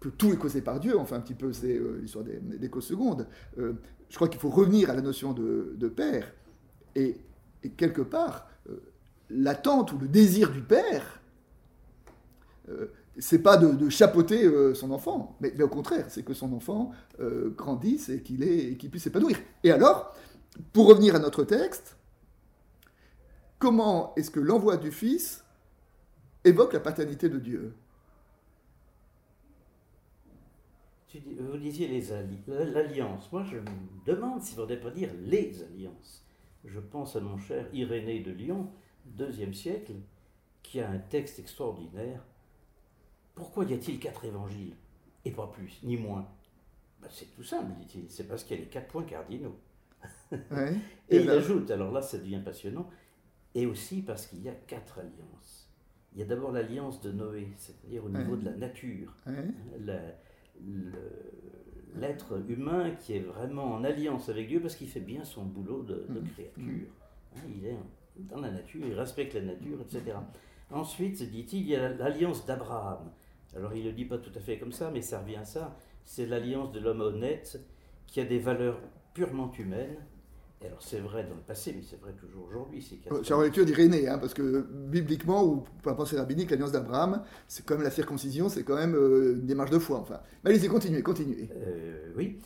que 0.00 0.08
tout 0.08 0.32
est 0.32 0.36
causé 0.36 0.60
par 0.60 0.80
Dieu, 0.80 0.98
enfin 0.98 1.16
un 1.16 1.20
petit 1.20 1.34
peu 1.34 1.52
c'est 1.52 1.76
euh, 1.76 1.98
l'histoire 2.00 2.24
des, 2.24 2.38
des 2.38 2.70
secondes, 2.80 3.26
euh, 3.58 3.74
je 4.08 4.16
crois 4.16 4.28
qu'il 4.28 4.40
faut 4.40 4.50
revenir 4.50 4.90
à 4.90 4.94
la 4.94 5.02
notion 5.02 5.32
de, 5.32 5.88
père, 5.88 6.32
et, 6.94 7.20
quelque 7.76 8.02
part, 8.02 8.48
euh, 8.70 8.80
l'attente 9.30 9.92
ou 9.92 9.98
le 9.98 10.08
désir 10.08 10.50
du 10.52 10.62
père, 10.62 11.20
c'est 13.18 13.38
pas 13.38 13.56
de, 13.56 13.88
chapeauter 13.88 14.50
son 14.74 14.90
enfant, 14.90 15.36
mais, 15.40 15.60
au 15.62 15.68
contraire, 15.68 16.06
c'est 16.08 16.24
que 16.24 16.34
son 16.34 16.52
enfant 16.52 16.90
grandisse 17.56 18.08
et 18.08 18.22
qu'il 18.22 18.76
qu'il 18.76 18.90
puisse 18.90 19.04
s'épanouir. 19.04 19.38
Et 19.62 19.70
alors, 19.70 20.16
pour 20.72 20.88
revenir 20.88 21.14
à 21.14 21.20
notre 21.20 21.44
texte, 21.44 21.96
comment 23.60 24.14
est-ce 24.16 24.32
que 24.32 24.40
l'envoi 24.40 24.76
du 24.76 24.90
Fils 24.90 25.44
évoque 26.44 26.72
la 26.72 26.80
paternité 26.80 27.28
de 27.28 27.38
Dieu? 27.38 27.72
Tu 31.08 31.20
dis- 31.20 31.34
vous 31.38 31.56
disiez 31.56 31.88
les 31.88 32.12
alli- 32.12 32.42
l'alliance. 32.46 33.30
Moi, 33.32 33.44
je 33.44 33.58
me 33.58 33.64
demande 34.04 34.42
s'il 34.42 34.56
ne 34.56 34.62
faudrait 34.62 34.80
pas 34.80 34.90
dire 34.90 35.10
les 35.20 35.62
alliances. 35.62 36.24
Je 36.64 36.80
pense 36.80 37.14
à 37.14 37.20
mon 37.20 37.38
cher 37.38 37.68
Irénée 37.72 38.20
de 38.20 38.32
Lyon, 38.32 38.70
deuxième 39.04 39.54
siècle, 39.54 39.92
qui 40.62 40.80
a 40.80 40.90
un 40.90 40.98
texte 40.98 41.38
extraordinaire. 41.38 42.24
Pourquoi 43.36 43.64
y 43.66 43.74
a-t-il 43.74 44.00
quatre 44.00 44.24
évangiles 44.24 44.74
Et 45.24 45.30
pas 45.30 45.46
plus, 45.46 45.80
ni 45.84 45.96
moins? 45.96 46.26
Ben, 47.00 47.08
C'est 47.10 47.32
tout 47.36 47.44
simple, 47.44 47.72
dit-il. 47.78 48.10
C'est 48.10 48.26
parce 48.26 48.42
qu'il 48.42 48.56
y 48.56 48.60
a 48.60 48.64
les 48.64 48.68
quatre 48.70 48.88
points 48.88 49.04
cardinaux. 49.04 49.56
Ouais. 50.32 50.74
Et, 51.08 51.16
Et 51.16 51.22
il 51.22 51.30
ajoute, 51.30 51.70
alors 51.70 51.92
là 51.92 52.02
ça 52.02 52.18
devient 52.18 52.40
passionnant, 52.44 52.88
et 53.54 53.66
aussi 53.66 54.02
parce 54.02 54.26
qu'il 54.26 54.42
y 54.42 54.48
a 54.48 54.52
quatre 54.54 54.98
alliances. 54.98 55.70
Il 56.12 56.18
y 56.20 56.22
a 56.22 56.26
d'abord 56.26 56.50
l'alliance 56.52 57.00
de 57.00 57.12
Noé, 57.12 57.48
c'est-à-dire 57.56 58.04
au 58.04 58.08
niveau 58.08 58.32
Ouais. 58.32 58.38
de 58.40 58.44
la 58.46 58.56
nature 58.56 59.14
Ouais. 59.26 59.44
la- 59.80 59.94
le- 59.94 60.12
l'être 61.94 62.42
humain 62.48 62.90
qui 63.00 63.14
est 63.16 63.20
vraiment 63.20 63.74
en 63.74 63.84
alliance 63.84 64.28
avec 64.28 64.48
Dieu 64.48 64.60
parce 64.60 64.76
qu'il 64.76 64.88
fait 64.88 65.00
bien 65.00 65.24
son 65.24 65.44
boulot 65.44 65.82
de, 65.82 66.06
de 66.08 66.20
Mhm. 66.20 66.28
créature. 66.28 66.88
Hein, 67.36 67.40
il 67.56 67.66
est 67.66 67.76
dans 68.18 68.40
la 68.40 68.50
nature, 68.50 68.82
il 68.86 68.94
respecte 68.94 69.34
la 69.34 69.42
nature, 69.42 69.78
etc. 69.80 70.16
Ensuite, 70.70 71.22
dit-il, 71.30 71.60
il 71.62 71.68
y 71.68 71.76
a 71.76 71.90
l'alliance 71.90 72.44
d'Abraham. 72.46 73.10
Alors 73.54 73.74
il 73.74 73.82
ne 73.84 73.88
le 73.90 73.92
dit 73.94 74.04
pas 74.04 74.18
tout 74.18 74.32
à 74.34 74.40
fait 74.40 74.58
comme 74.58 74.72
ça, 74.72 74.90
mais 74.90 75.00
ça 75.02 75.20
revient 75.20 75.36
à 75.36 75.44
ça. 75.44 75.76
C'est 76.04 76.26
l'alliance 76.26 76.72
de 76.72 76.80
l'homme 76.80 77.00
honnête 77.00 77.60
qui 78.06 78.20
a 78.20 78.24
des 78.24 78.38
valeurs 78.38 78.78
purement 79.14 79.50
humaines. 79.52 79.96
Et 80.62 80.66
alors 80.66 80.80
c'est 80.82 81.00
vrai 81.00 81.24
dans 81.24 81.34
le 81.34 81.42
passé, 81.42 81.74
mais 81.76 81.82
c'est 81.82 82.00
vrai 82.00 82.12
toujours 82.14 82.46
aujourd'hui. 82.46 82.80
C'est 82.80 82.96
qu'il 82.96 83.12
y 83.12 83.14
a- 83.14 83.20
C'est 83.22 83.34
en 83.34 83.42
lecture 83.42 83.64
d'Irénée, 83.66 84.08
hein, 84.08 84.18
parce 84.18 84.32
que 84.32 84.62
bibliquement, 84.72 85.44
ou 85.44 85.64
par 85.82 85.96
pensée 85.96 86.16
rabbinique, 86.16 86.50
l'alliance 86.50 86.72
d'Abraham, 86.72 87.22
c'est 87.46 87.64
quand 87.66 87.74
même 87.74 87.84
la 87.84 87.90
circoncision, 87.90 88.48
c'est 88.48 88.62
quand 88.64 88.76
même 88.76 88.94
euh, 88.94 89.34
une 89.34 89.46
démarche 89.46 89.70
de 89.70 89.78
foi. 89.78 89.98
Enfin, 89.98 90.20
mais 90.42 90.50
allez-y, 90.50 90.68
continuez, 90.68 91.02
continuez. 91.02 91.48
Euh, 91.54 92.12
oui, 92.16 92.38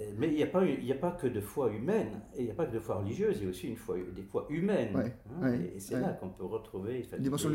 Euh, 0.00 0.12
mais 0.16 0.28
il 0.28 0.34
n'y 0.36 0.44
a, 0.44 0.46
pas- 0.46 0.62
a 0.62 0.94
pas 0.94 1.10
que 1.10 1.26
de 1.26 1.40
foi 1.40 1.72
humaine, 1.72 2.20
et 2.36 2.42
il 2.42 2.44
n'y 2.44 2.50
a 2.52 2.54
pas 2.54 2.66
que 2.66 2.72
de 2.72 2.78
foi 2.78 2.94
religieuse, 3.00 3.38
il 3.38 3.44
y 3.44 3.46
a 3.46 3.50
aussi 3.50 3.66
une 3.66 3.76
foi, 3.76 3.96
des 4.14 4.22
fois 4.22 4.46
humaines. 4.48 4.94
Ouais, 4.96 5.12
hein, 5.28 5.42
ouais, 5.50 5.58
et 5.74 5.76
et 5.76 5.80
c'est 5.80 5.96
ouais. 5.96 6.00
là 6.00 6.12
qu'on 6.12 6.28
peut 6.30 6.44
retrouver. 6.44 7.02
enfin, 7.04 7.16
Une 7.16 7.24
dimension 7.24 7.48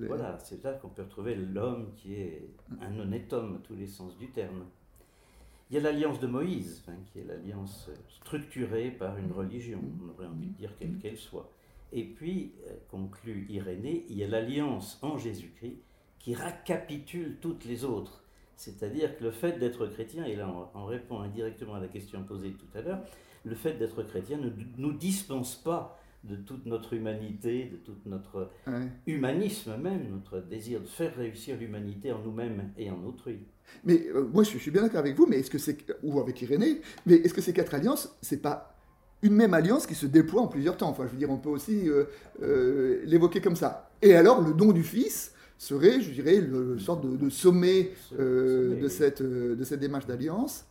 les- 0.00 0.08
Voilà, 0.08 0.36
c'est 0.44 0.62
là 0.64 0.72
qu'on 0.72 0.88
peut 0.88 1.02
retrouver 1.02 1.36
l'homme 1.36 1.92
qui 1.94 2.14
est 2.14 2.50
un 2.82 2.98
honnête 2.98 3.32
homme, 3.32 3.60
à 3.62 3.66
tous 3.66 3.76
les 3.76 3.86
sens 3.86 4.18
du 4.18 4.30
terme. 4.32 4.64
Il 5.70 5.74
y 5.74 5.78
a 5.78 5.82
l'alliance 5.82 6.18
de 6.18 6.26
Moïse, 6.26 6.82
hein, 6.88 6.96
qui 7.12 7.20
est 7.20 7.24
l'alliance 7.24 7.90
structurée 8.08 8.90
par 8.90 9.16
une 9.18 9.30
religion, 9.30 9.80
on 10.02 10.10
aurait 10.10 10.26
envie 10.26 10.48
de 10.48 10.56
dire 10.56 10.72
quelle 10.76 10.98
qu'elle 10.98 11.16
soit. 11.16 11.48
Et 11.92 12.02
puis, 12.02 12.52
euh, 12.66 12.74
conclut 12.90 13.46
Irénée, 13.48 14.04
il 14.08 14.16
y 14.16 14.24
a 14.24 14.28
l'alliance 14.28 14.98
en 15.02 15.16
Jésus-Christ 15.16 15.78
qui 16.18 16.34
récapitule 16.34 17.38
toutes 17.40 17.64
les 17.64 17.84
autres. 17.84 18.24
C'est-à-dire 18.56 19.16
que 19.16 19.24
le 19.24 19.30
fait 19.30 19.58
d'être 19.58 19.86
chrétien, 19.86 20.24
et 20.24 20.36
là 20.36 20.52
on 20.74 20.84
répond 20.84 21.20
indirectement 21.20 21.76
à 21.76 21.80
la 21.80 21.88
question 21.88 22.22
posée 22.24 22.52
tout 22.52 22.78
à 22.78 22.82
l'heure, 22.82 23.02
le 23.44 23.54
fait 23.54 23.74
d'être 23.74 24.02
chrétien 24.02 24.38
ne 24.38 24.50
nous 24.76 24.92
dispense 24.92 25.54
pas 25.54 25.99
de 26.24 26.36
toute 26.36 26.66
notre 26.66 26.92
humanité, 26.92 27.64
de 27.72 27.76
toute 27.76 28.04
notre 28.06 28.50
Ouais. 28.66 28.88
humanisme 29.06 29.76
même, 29.78 30.10
notre 30.10 30.40
désir 30.40 30.80
de 30.80 30.86
faire 30.86 31.14
réussir 31.16 31.56
l'humanité 31.58 32.12
en 32.12 32.20
nous-mêmes 32.22 32.72
et 32.76 32.90
en 32.90 33.02
autrui. 33.04 33.38
Mais 33.84 34.06
euh, 34.14 34.28
moi, 34.32 34.42
je, 34.42 34.50
je 34.52 34.58
suis 34.58 34.70
bien 34.70 34.82
d'accord 34.82 34.98
avec 35.00 35.16
vous, 35.16 35.26
mais 35.26 35.38
est-ce 35.38 35.50
que 35.50 35.58
c'est 35.58 35.78
ou 36.02 36.20
avec 36.20 36.42
Irénée, 36.42 36.80
mais 37.06 37.14
est-ce 37.14 37.32
que 37.32 37.40
ces 37.40 37.52
quatre 37.52 37.74
alliances, 37.74 38.16
c'est 38.20 38.42
pas 38.42 38.76
une 39.22 39.34
même 39.34 39.54
alliance 39.54 39.86
qui 39.86 39.94
se 39.94 40.06
déploie 40.06 40.42
en 40.42 40.48
plusieurs 40.48 40.76
temps? 40.76 40.88
Enfin, 40.90 41.06
je 41.06 41.12
veux 41.12 41.18
dire, 41.18 41.30
on 41.30 41.38
peut 41.38 41.48
aussi 41.50 41.88
euh, 41.88 42.04
euh, 42.42 43.02
l'évoquer 43.06 43.40
comme 43.40 43.56
ça. 43.56 43.90
Et 44.02 44.14
alors, 44.14 44.40
le 44.42 44.52
don 44.54 44.72
du 44.72 44.82
Fils 44.82 45.34
serait, 45.56 46.00
je 46.00 46.10
dirais, 46.10 46.40
le 46.40 46.78
sorte 46.78 47.02
de, 47.06 47.16
de 47.16 47.30
sommet 47.30 47.90
Sommet, 47.94 48.76
de, 48.76 48.78
oui. 48.82 48.90
cette, 48.90 49.22
de 49.22 49.62
cette 49.64 49.80
démarche 49.80 50.06
d'alliance. 50.06 50.64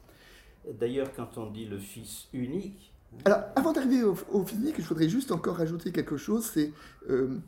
D'ailleurs, 0.80 1.12
quand 1.16 1.38
on 1.38 1.50
dit 1.52 1.66
le 1.66 1.80
Fils 1.80 2.28
unique, 2.34 2.89
Alors, 3.26 3.42
avant 3.56 3.74
d'arriver 3.74 4.04
au, 4.04 4.16
au 4.32 4.46
physique, 4.46 4.76
je 4.80 4.88
voudrais 4.88 5.10
juste 5.10 5.32
encore 5.32 5.58
rajouter 5.58 5.92
quelque 5.92 6.18
chose, 6.18 6.50
c'est 6.54 6.72
euh, 7.10 7.40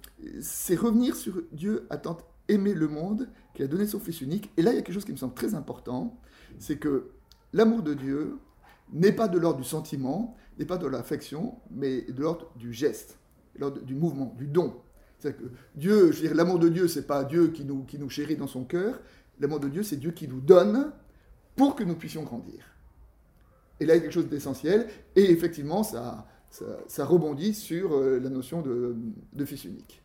revenir 0.77 1.15
sur 1.15 1.41
Dieu 1.51 1.86
a 1.89 1.98
tant 1.98 2.18
aimé 2.50 2.74
le 2.74 2.88
monde 2.88 3.30
qu'il 3.53 3.65
a 3.65 3.68
donné 3.68 3.88
son 3.88 4.00
Fils 4.00 4.22
unique. 4.22 4.51
Et 4.58 4.62
là, 4.62 4.72
il 4.72 4.75
y 4.75 4.80
a 4.80 4.82
quelque 4.82 4.94
chose 4.94 5.06
qui 5.06 5.12
me 5.12 5.18
semble 5.18 5.34
très 5.34 5.56
important, 5.56 6.20
c'est 6.60 6.77
que 6.77 7.12
l'amour 7.53 7.82
de 7.82 7.94
Dieu 7.94 8.38
n'est 8.91 9.13
pas 9.13 9.27
de 9.27 9.39
l'ordre 9.39 9.60
du 9.60 9.68
sentiment, 9.68 10.36
n'est 10.60 10.65
pas 10.65 10.77
de 10.77 10.88
l'affection, 10.88 11.56
mais 11.72 12.01
de 12.01 12.22
l'ordre 12.22 12.51
du 12.58 12.74
geste, 12.74 13.18
de 13.56 13.62
l'ordre 13.62 13.82
du 13.82 13.96
mouvement, 13.96 14.36
du 14.38 14.48
don. 14.48 14.75
C'est-à-dire 15.18 15.41
que 15.41 15.51
Dieu, 15.75 16.12
je 16.12 16.18
veux 16.18 16.27
dire, 16.27 16.36
l'amour 16.36 16.60
de 16.60 16.70
Dieu, 16.70 16.88
c'est 16.88 17.08
pas 17.08 17.24
Dieu 17.24 17.50
qui 17.50 17.63
nous, 17.63 17.84
qui 17.84 17.98
nous 17.98 18.10
chérit 18.10 18.36
dans 18.36 18.48
son 18.48 18.65
cœur, 18.65 19.00
l'amour 19.39 19.60
de 19.60 19.70
Dieu, 19.70 19.84
c'est 19.84 19.98
Dieu 19.98 20.12
qui 20.12 20.27
nous 20.27 20.41
donne 20.41 20.91
pour 21.56 21.75
que 21.75 21.84
nous 21.84 21.96
puissions 21.96 22.24
grandir. 22.24 22.70
Et 23.81 23.85
là, 23.85 23.95
il 23.95 23.97
y 23.97 24.00
a 24.00 24.03
quelque 24.03 24.13
chose 24.13 24.29
d'essentiel. 24.29 24.88
Et 25.15 25.31
effectivement, 25.31 25.83
ça, 25.83 26.27
ça, 26.88 27.03
rebondit 27.03 27.53
sur 27.53 27.93
euh, 27.93 28.19
la 28.19 28.29
notion 28.29 28.61
de, 28.61 29.45
fils 29.45 29.65
unique. 29.65 30.03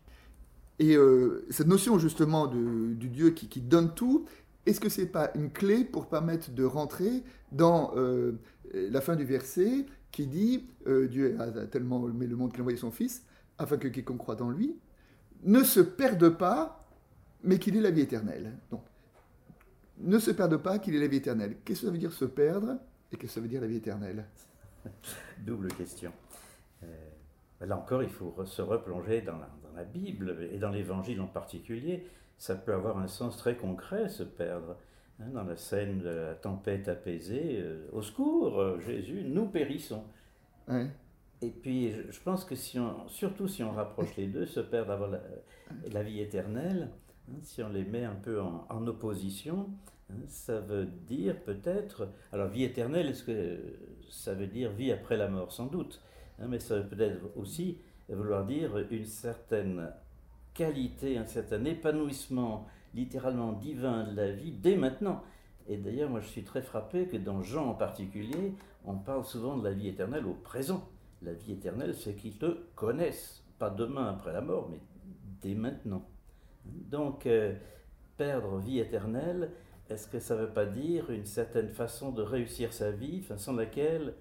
Et 0.79 0.97
euh, 0.97 1.47
cette 1.51 1.69
notion 1.69 1.99
justement 1.99 2.47
de- 2.47 2.95
du 2.95 3.09
Dieu 3.09 3.31
qui, 3.31 3.61
donne 3.61 3.95
tout, 3.95 4.25
est-ce 4.65 4.81
que 4.81 4.89
c'est 4.89 5.07
pas 5.07 5.31
une 5.35 5.51
clé 5.51 5.85
pour 5.85 6.07
permettre 6.09 6.51
de 6.51 6.65
rentrer 6.65 7.23
dans 7.53 7.93
euh, 7.97 8.33
la 8.73 9.01
fin 9.01 9.15
du 9.15 9.25
verset 9.25 9.87
qui 10.11 10.27
dit 10.27 10.65
Dieu 10.87 11.37
a 11.39 11.67
tellement 11.67 12.09
aimé 12.09 12.27
le 12.27 12.37
monde 12.37 12.51
qu'il 12.51 12.61
a 12.61 12.63
envoyé 12.63 12.79
son 12.79 12.91
Fils, 12.91 13.23
afin 13.59 13.77
que 13.77 13.89
quiconque 13.89 14.19
croit 14.19 14.41
en 14.43 14.51
lui 14.51 14.77
ne 15.45 15.63
se 15.63 15.81
perde 15.81 16.31
pas, 16.31 16.85
mais 17.43 17.59
qu'il 17.59 17.77
ait 17.77 17.81
la 17.81 17.91
vie 17.91 18.01
éternelle. 18.01 18.53
Donc, 18.71 18.83
ne 19.99 20.19
se 20.19 20.31
perde 20.31 20.57
pas, 20.57 20.79
qu'il 20.79 20.95
ait 20.95 21.01
la 21.01 21.07
vie 21.07 21.19
éternelle. 21.19 21.57
Qu'est-ce 21.65 21.81
que 21.83 21.87
ça 21.87 21.93
veut 21.93 21.99
dire 21.99 22.13
se 22.13 22.25
perdre? 22.25 22.79
Et 23.13 23.17
qu'est-ce 23.17 23.35
que 23.35 23.35
ça 23.35 23.41
veut 23.41 23.49
dire 23.49 23.61
la 23.61 23.67
vie 23.67 23.77
éternelle 23.77 24.25
double 25.39 25.69
question. 25.69 26.13
Euh, 26.85 26.87
là 27.67 27.77
encore, 27.77 28.03
il 28.03 28.09
faut 28.09 28.35
se 28.45 28.63
replonger 28.63 29.23
dans 29.23 29.39
la, 29.39 29.49
dans 29.63 29.77
la 29.77 29.85
Bible 29.85 30.49
et 30.53 30.59
dans 30.59 30.71
l'Évangile 30.71 31.21
en 31.21 31.27
particulier. 31.27 32.07
Ça 32.39 32.55
peut 32.55 32.73
avoir 32.75 32.99
un 32.99 33.09
sens 33.09 33.37
très 33.37 33.57
concret, 33.57 34.09
se 34.09 34.23
perdre. 34.23 34.77
Hein, 35.19 35.31
dans 35.33 35.45
la 35.45 35.57
scène 35.57 36.01
de 36.01 36.09
la 36.11 36.35
tempête 36.35 36.89
apaisée, 36.89 37.61
euh, 37.63 37.89
au 37.93 38.03
secours, 38.03 38.61
euh, 38.61 38.79
Jésus, 38.81 39.23
nous 39.25 39.47
périssons. 39.47 40.05
Ouais. 40.69 40.89
Et 41.41 41.49
puis, 41.51 41.91
je- 42.11 42.21
pense 42.21 42.45
que 42.45 42.55
si 42.55 42.79
on, 42.79 43.09
surtout 43.09 43.49
si 43.49 43.63
on 43.63 43.73
rapproche 43.73 44.15
les 44.17 44.27
deux, 44.27 44.45
se 44.45 44.61
perdre 44.61 44.93
avant 44.93 45.07
la, 45.07 45.21
la 45.91 46.03
vie 46.03 46.21
éternelle, 46.21 46.91
hein, 47.31 47.37
si 47.41 47.63
on 47.63 47.71
les 47.71 47.85
met 47.85 48.05
un 48.05 48.15
peu 48.15 48.43
en, 48.43 48.67
en 48.69 48.87
opposition, 48.87 49.71
ça 50.29 50.61
veut 50.61 50.87
dire 50.87 51.37
peut-être, 51.43 52.09
alors 52.33 52.49
vie 52.49 52.65
éternelle, 52.65 53.09
est-ce 53.09 53.25
que 53.25 53.59
ça 54.11 54.35
veut 54.35 54.47
dire 54.47 54.71
vie 54.71 54.93
après 54.93 55.17
la 55.17 55.29
mort? 55.29 55.53
Sans 55.53 55.67
doute, 55.67 56.01
hein, 56.39 56.47
mais 56.49 56.59
ça 56.59 56.79
veut 56.79 56.89
peut-être 56.89 57.21
aussi 57.37 57.79
vouloir 58.09 58.45
dire 58.45 58.77
une 58.91 59.05
certaine 59.05 59.91
qualité, 60.55 61.19
un 61.19 61.27
certain 61.27 61.65
épanouissement 61.65 62.67
littéralement 62.95 63.53
divin 63.53 64.05
de 64.05 64.17
la 64.17 64.31
vie 64.31 64.53
dès 64.53 64.77
maintenant. 64.77 65.23
Et 65.69 65.77
d'ailleurs, 65.77 66.09
moi 66.09 66.21
je 66.21 66.29
suis 66.29 66.45
très 66.45 66.63
frappé 66.63 67.07
que 67.07 67.17
dans 67.17 67.43
Jean 67.43 67.71
en 67.71 67.75
particulier, 67.75 68.55
on 68.85 68.97
parle 68.97 69.25
souvent 69.25 69.57
de 69.57 69.65
la 69.65 69.73
vie 69.73 69.89
éternelle 69.89 70.27
au 70.27 70.35
présent. 70.35 70.89
La 71.23 71.33
vie 71.33 71.53
éternelle, 71.53 71.95
c'est 71.95 72.15
qu'ils 72.15 72.39
te 72.39 72.59
connaissent, 72.75 73.43
pas 73.59 73.71
demain 73.71 74.09
après 74.09 74.33
la 74.33 74.41
mort, 74.41 74.69
mais 74.71 74.81
dès 75.43 75.55
maintenant. 75.55 76.07
Donc, 76.65 77.27
euh, 77.27 77.55
perdre 78.17 78.59
vie 78.59 78.79
éternelle, 78.79 79.51
est-ce 79.91 80.09
que 80.09 80.19
ça 80.21 80.37
ne 80.37 80.43
veut 80.43 80.53
pas 80.53 80.67
dire 80.67 81.11
une 81.11 81.27
certaine 81.27 81.69
façon 81.71 82.11
de 82.13 82.23
réussir 82.23 82.73
sa 82.73 82.91
vie, 82.91 83.23
sans 83.37 83.53
laquelle 83.53 84.15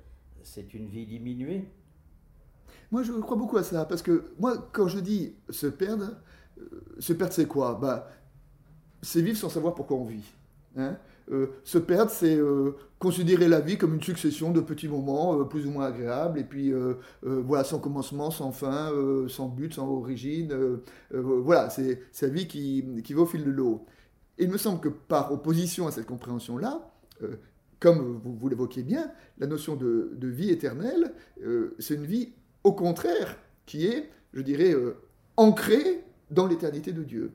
c'est 0.43 0.73
une 0.73 0.87
vie 0.87 1.05
diminuée? 1.07 1.65
Moi, 2.91 3.03
je 3.03 3.11
crois 3.13 3.37
beaucoup 3.37 3.57
à 3.57 3.63
ça, 3.63 3.85
parce 3.85 4.01
que 4.01 4.31
moi, 4.39 4.69
quand 4.71 4.87
je 4.87 4.99
dis 4.99 5.35
se 5.49 5.67
perdre, 5.67 6.15
euh, 6.59 6.63
se 6.99 7.13
perdre, 7.13 7.33
c'est 7.33 7.47
quoi? 7.47 7.77
Bah, 7.81 8.09
C'est 9.01 9.21
vivre 9.21 9.37
sans 9.37 9.49
savoir 9.49 9.75
pourquoi 9.75 9.97
on 9.97 10.05
vit. 10.05 10.23
hein? 10.77 10.97
Euh, 11.31 11.47
se 11.63 11.79
perdre, 11.79 12.11
c'est 12.11 12.35
euh, 12.37 12.73
considérer 12.99 13.47
la 13.47 13.59
vie 13.61 13.77
comme 13.77 13.95
une 13.95 14.03
succession 14.03 14.51
de 14.51 14.61
petits 14.61 14.87
moments 14.87 15.43
plus 15.45 15.65
ou 15.67 15.71
moins 15.71 15.85
agréables, 15.87 16.39
et 16.39 16.43
puis 16.43 16.73
voilà, 17.23 17.63
sans 17.63 17.79
commencement, 17.79 18.31
sans 18.31 18.51
fin, 18.51 18.91
sans 19.27 19.47
but, 19.49 19.73
sans 19.73 19.87
origine. 19.89 20.53
voilà, 21.11 21.69
c'est 21.69 22.01
c'est 22.11 22.27
la 22.27 22.33
vie 22.33 22.47
qui, 22.47 22.85
qui 23.03 23.13
va 23.13 23.21
au 23.23 23.25
fil 23.25 23.43
de 23.43 23.51
l'eau. 23.51 23.85
Et 24.37 24.43
il 24.43 24.49
me 24.49 24.57
semble 24.57 24.79
que 24.79 24.89
par 24.89 25.31
opposition 25.31 25.87
à 25.87 25.91
cette 25.91 26.05
compréhension-là, 26.05 26.91
euh, 27.23 27.35
comme 27.79 28.19
vous, 28.23 28.49
l'évoquiez 28.49 28.83
bien, 28.83 29.11
la 29.37 29.47
notion 29.47 29.75
de, 29.75 30.17
vie 30.21 30.49
éternelle, 30.49 31.13
euh, 31.43 31.75
c'est 31.79 31.95
une 31.95 32.05
vie 32.05 32.33
au 32.63 32.73
contraire 32.73 33.37
qui 33.65 33.85
est, 33.85 34.09
je 34.33 34.41
dirais, 34.41 34.73
euh, 34.73 34.97
ancrée 35.37 36.03
dans 36.31 36.47
l'éternité 36.47 36.91
de 36.93 37.03
Dieu. 37.03 37.31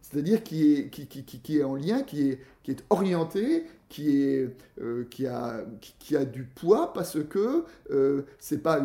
C'est-à-dire 0.00 0.42
qui 0.42 0.72
est, 0.72 0.88
qui, 0.88 1.58
est 1.58 1.64
en 1.64 1.74
lien, 1.74 2.02
qui 2.02 2.30
est, 2.30 2.40
qui 2.62 2.70
est 2.70 2.84
orienté, 2.88 3.64
qui, 3.88 4.22
est, 4.22 4.48
a, 5.26 5.60
qui, 5.98 6.16
a 6.16 6.24
du 6.24 6.44
poids 6.44 6.94
parce 6.94 7.18
que 7.24 7.64
c'est 8.38 8.62
pas 8.62 8.80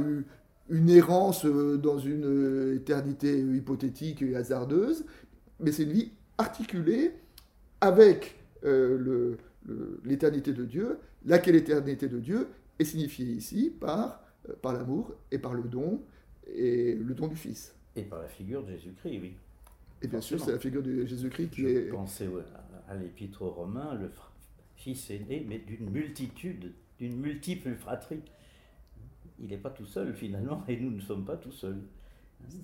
une 0.69 0.89
errance 0.89 1.45
dans 1.45 1.97
une 1.97 2.75
éternité 2.75 3.39
hypothétique 3.39 4.21
et 4.21 4.35
hasardeuse, 4.35 5.05
mais 5.61 5.71
c'est 5.71 5.83
une 5.83 5.93
vie 5.93 6.11
articulée 6.37 7.13
avec 7.83 8.39
euh, 8.63 9.35
l'éternité 10.05 10.53
de 10.53 10.63
Dieu, 10.63 10.99
laquelle 11.25 11.55
éternité 11.55 12.07
de 12.07 12.17
Dieu 12.17 12.47
est 12.79 12.85
signifiée 12.85 13.25
ici 13.25 13.73
par, 13.77 14.23
euh, 14.47 14.53
par 14.61 14.71
l'amour 14.71 15.13
et 15.31 15.37
par 15.37 15.53
le 15.53 15.63
don, 15.63 16.01
et 16.47 16.95
le 16.95 17.13
don 17.13 17.27
du 17.27 17.35
Fils. 17.35 17.75
Et 17.97 18.03
par 18.03 18.21
la 18.21 18.29
figure 18.29 18.63
de 18.63 18.71
Jésus-Christ, 18.71 19.19
oui. 19.21 19.33
Et 20.01 20.07
bien 20.07 20.21
sûr, 20.21 20.39
c'est 20.39 20.53
la 20.53 20.59
figure 20.59 20.81
de 20.81 21.05
Jésus-Christ 21.05 21.49
qui 21.49 21.61
Je 21.61 21.67
est... 21.67 21.91
au- 21.91 22.39
à, 22.87 22.95
l'épître 22.95 23.41
aux 23.41 23.51
Romains, 23.51 23.95
le 23.95 24.09
fils 24.77 25.09
aîné, 25.11 25.45
mais 25.45 25.59
d'une 25.59 25.89
multitude, 25.89 26.71
d'une 26.99 27.19
multiple 27.19 27.75
fratrie. 27.75 28.21
Il 29.39 29.49
n'est 29.49 29.57
pas 29.57 29.71
tout 29.71 29.85
seul 29.85 30.13
finalement, 30.13 30.63
et 30.69 30.79
nous 30.79 30.89
ne 30.89 31.01
sommes 31.01 31.25
pas 31.25 31.35
tout 31.35 31.51
seuls. 31.51 31.81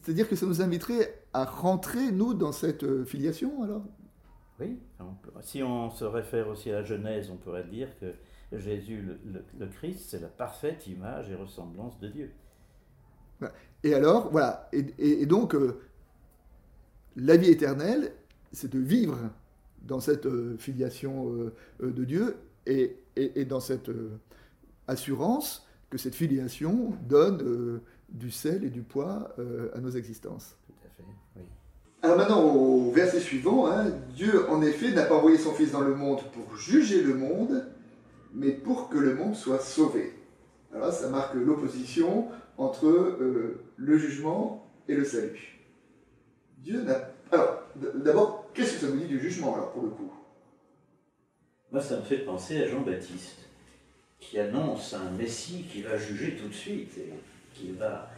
C'est-à-dire 0.01 0.29
que 0.29 0.37
ça 0.37 0.45
nous 0.45 0.61
inviterait 0.61 1.23
à 1.33 1.43
rentrer, 1.43 2.11
nous, 2.11 2.33
dans 2.33 2.53
cette 2.53 2.83
euh, 2.83 3.03
filiation, 3.03 3.63
alors? 3.63 3.83
Oui, 4.59 4.77
on 4.99 5.13
peut- 5.15 5.31
si 5.41 5.63
on 5.63 5.89
se 5.89 6.03
réfère 6.05 6.47
aussi 6.49 6.69
à 6.71 6.75
la 6.81 6.83
Genèse, 6.83 7.29
on 7.31 7.37
pourrait 7.37 7.63
dire 7.63 7.87
que 7.99 8.13
Jésus, 8.51 9.01
le, 9.01 9.45
le 9.57 9.67
Christ, 9.67 10.09
c'est 10.09 10.19
la 10.19 10.27
parfaite 10.27 10.87
image 10.87 11.29
et 11.29 11.35
ressemblance 11.35 11.99
de 11.99 12.07
Dieu. 12.09 12.31
Et 13.83 13.93
alors, 13.93 14.29
voilà. 14.31 14.69
Et, 14.73 15.25
donc, 15.25 15.55
euh, 15.55 15.79
la 17.15 17.37
vie 17.37 17.49
éternelle, 17.49 18.13
c'est 18.51 18.71
de 18.71 18.79
vivre 18.79 19.17
dans 19.81 19.99
cette 19.99 20.25
euh, 20.25 20.57
filiation 20.57 21.31
euh, 21.81 21.91
de 21.91 22.03
Dieu 22.03 22.37
et, 22.65 22.97
et 23.15 23.45
dans 23.45 23.59
cette 23.61 23.89
assurance 24.87 25.65
que 25.89 25.97
cette 25.97 26.15
filiation 26.15 26.93
donne 27.07 27.81
du 28.09 28.29
sel 28.31 28.63
et 28.63 28.69
du 28.69 28.83
poids 28.83 29.33
à 29.73 29.79
nos 29.79 29.89
existences. 29.89 30.55
Tout 30.67 30.73
à 30.85 30.89
fait, 30.89 31.03
oui. 31.35 31.43
Alors 32.01 32.17
maintenant, 32.17 32.43
au 32.43 32.91
verset 32.91 33.19
suivant, 33.19 33.67
hein, 33.67 33.91
Dieu, 34.15 34.49
en 34.49 34.61
effet, 34.61 34.91
n'a 34.91 35.05
pas 35.05 35.15
envoyé 35.15 35.37
son 35.37 35.53
Fils 35.53 35.71
dans 35.71 35.81
le 35.81 35.95
monde 35.95 36.21
pour 36.31 36.55
juger 36.55 37.01
le 37.01 37.13
monde, 37.13 37.65
mais 38.33 38.51
pour 38.51 38.89
que 38.89 38.97
le 38.97 39.15
monde 39.15 39.35
soit 39.35 39.59
sauvé. 39.59 40.13
Alors 40.73 40.93
ça 40.93 41.09
marque 41.09 41.33
l'opposition 41.33 42.27
entre 42.57 42.87
euh, 42.87 43.63
le 43.75 43.97
jugement 43.97 44.65
et 44.87 44.95
le 44.95 45.03
salut. 45.03 45.59
Dieu 46.59 46.81
n'a... 46.83 47.11
Alors, 47.31 47.63
d'abord, 47.75 48.49
qu'est-ce 48.53 48.73
que 48.73 48.85
ça 48.85 48.87
nous 48.87 48.99
dit 48.99 49.07
du 49.07 49.19
jugement, 49.19 49.55
alors, 49.55 49.71
pour 49.71 49.83
le 49.83 49.89
coup? 49.89 50.11
Moi, 51.71 51.81
ça 51.81 51.97
me 51.97 52.01
fait 52.01 52.19
penser 52.19 52.63
à 52.63 52.67
Jean-Baptiste, 52.67 53.47
qui 54.19 54.39
annonce 54.39 54.93
un 54.93 55.11
Messie 55.11 55.65
qui 55.71 55.83
va 55.83 55.97
juger 55.97 56.35
tout 56.35 56.47
de 56.47 56.53
suite, 56.53 56.97
et 56.97 57.13
qui 57.53 57.71
va 57.71 58.09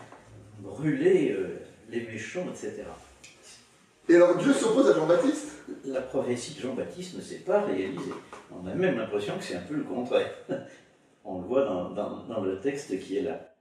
brûler 0.59 1.31
euh, 1.31 1.59
les 1.89 2.05
méchants, 2.05 2.47
etc. 2.49 2.83
Et 4.11 4.15
alors 4.15 4.35
Dieu 4.35 4.51
s'oppose 4.51 4.89
à 4.89 4.93
Jean-Baptiste 4.93 5.63
La 5.85 6.01
prophétie 6.01 6.55
de 6.55 6.59
Jean-Baptiste 6.59 7.15
ne 7.15 7.21
s'est 7.21 7.45
pas 7.45 7.61
réalisée. 7.61 8.11
On 8.51 8.67
a 8.67 8.75
même 8.75 8.97
l'impression 8.97 9.37
que 9.37 9.43
c'est 9.45 9.55
un 9.55 9.61
peu 9.61 9.75
le 9.75 9.85
contraire. 9.85 10.29
On 11.23 11.39
le 11.39 11.47
voit 11.47 11.63
dans, 11.63 12.41
le 12.41 12.59
texte 12.59 12.99
qui 12.99 13.19
est 13.19 13.21
là. 13.21 13.55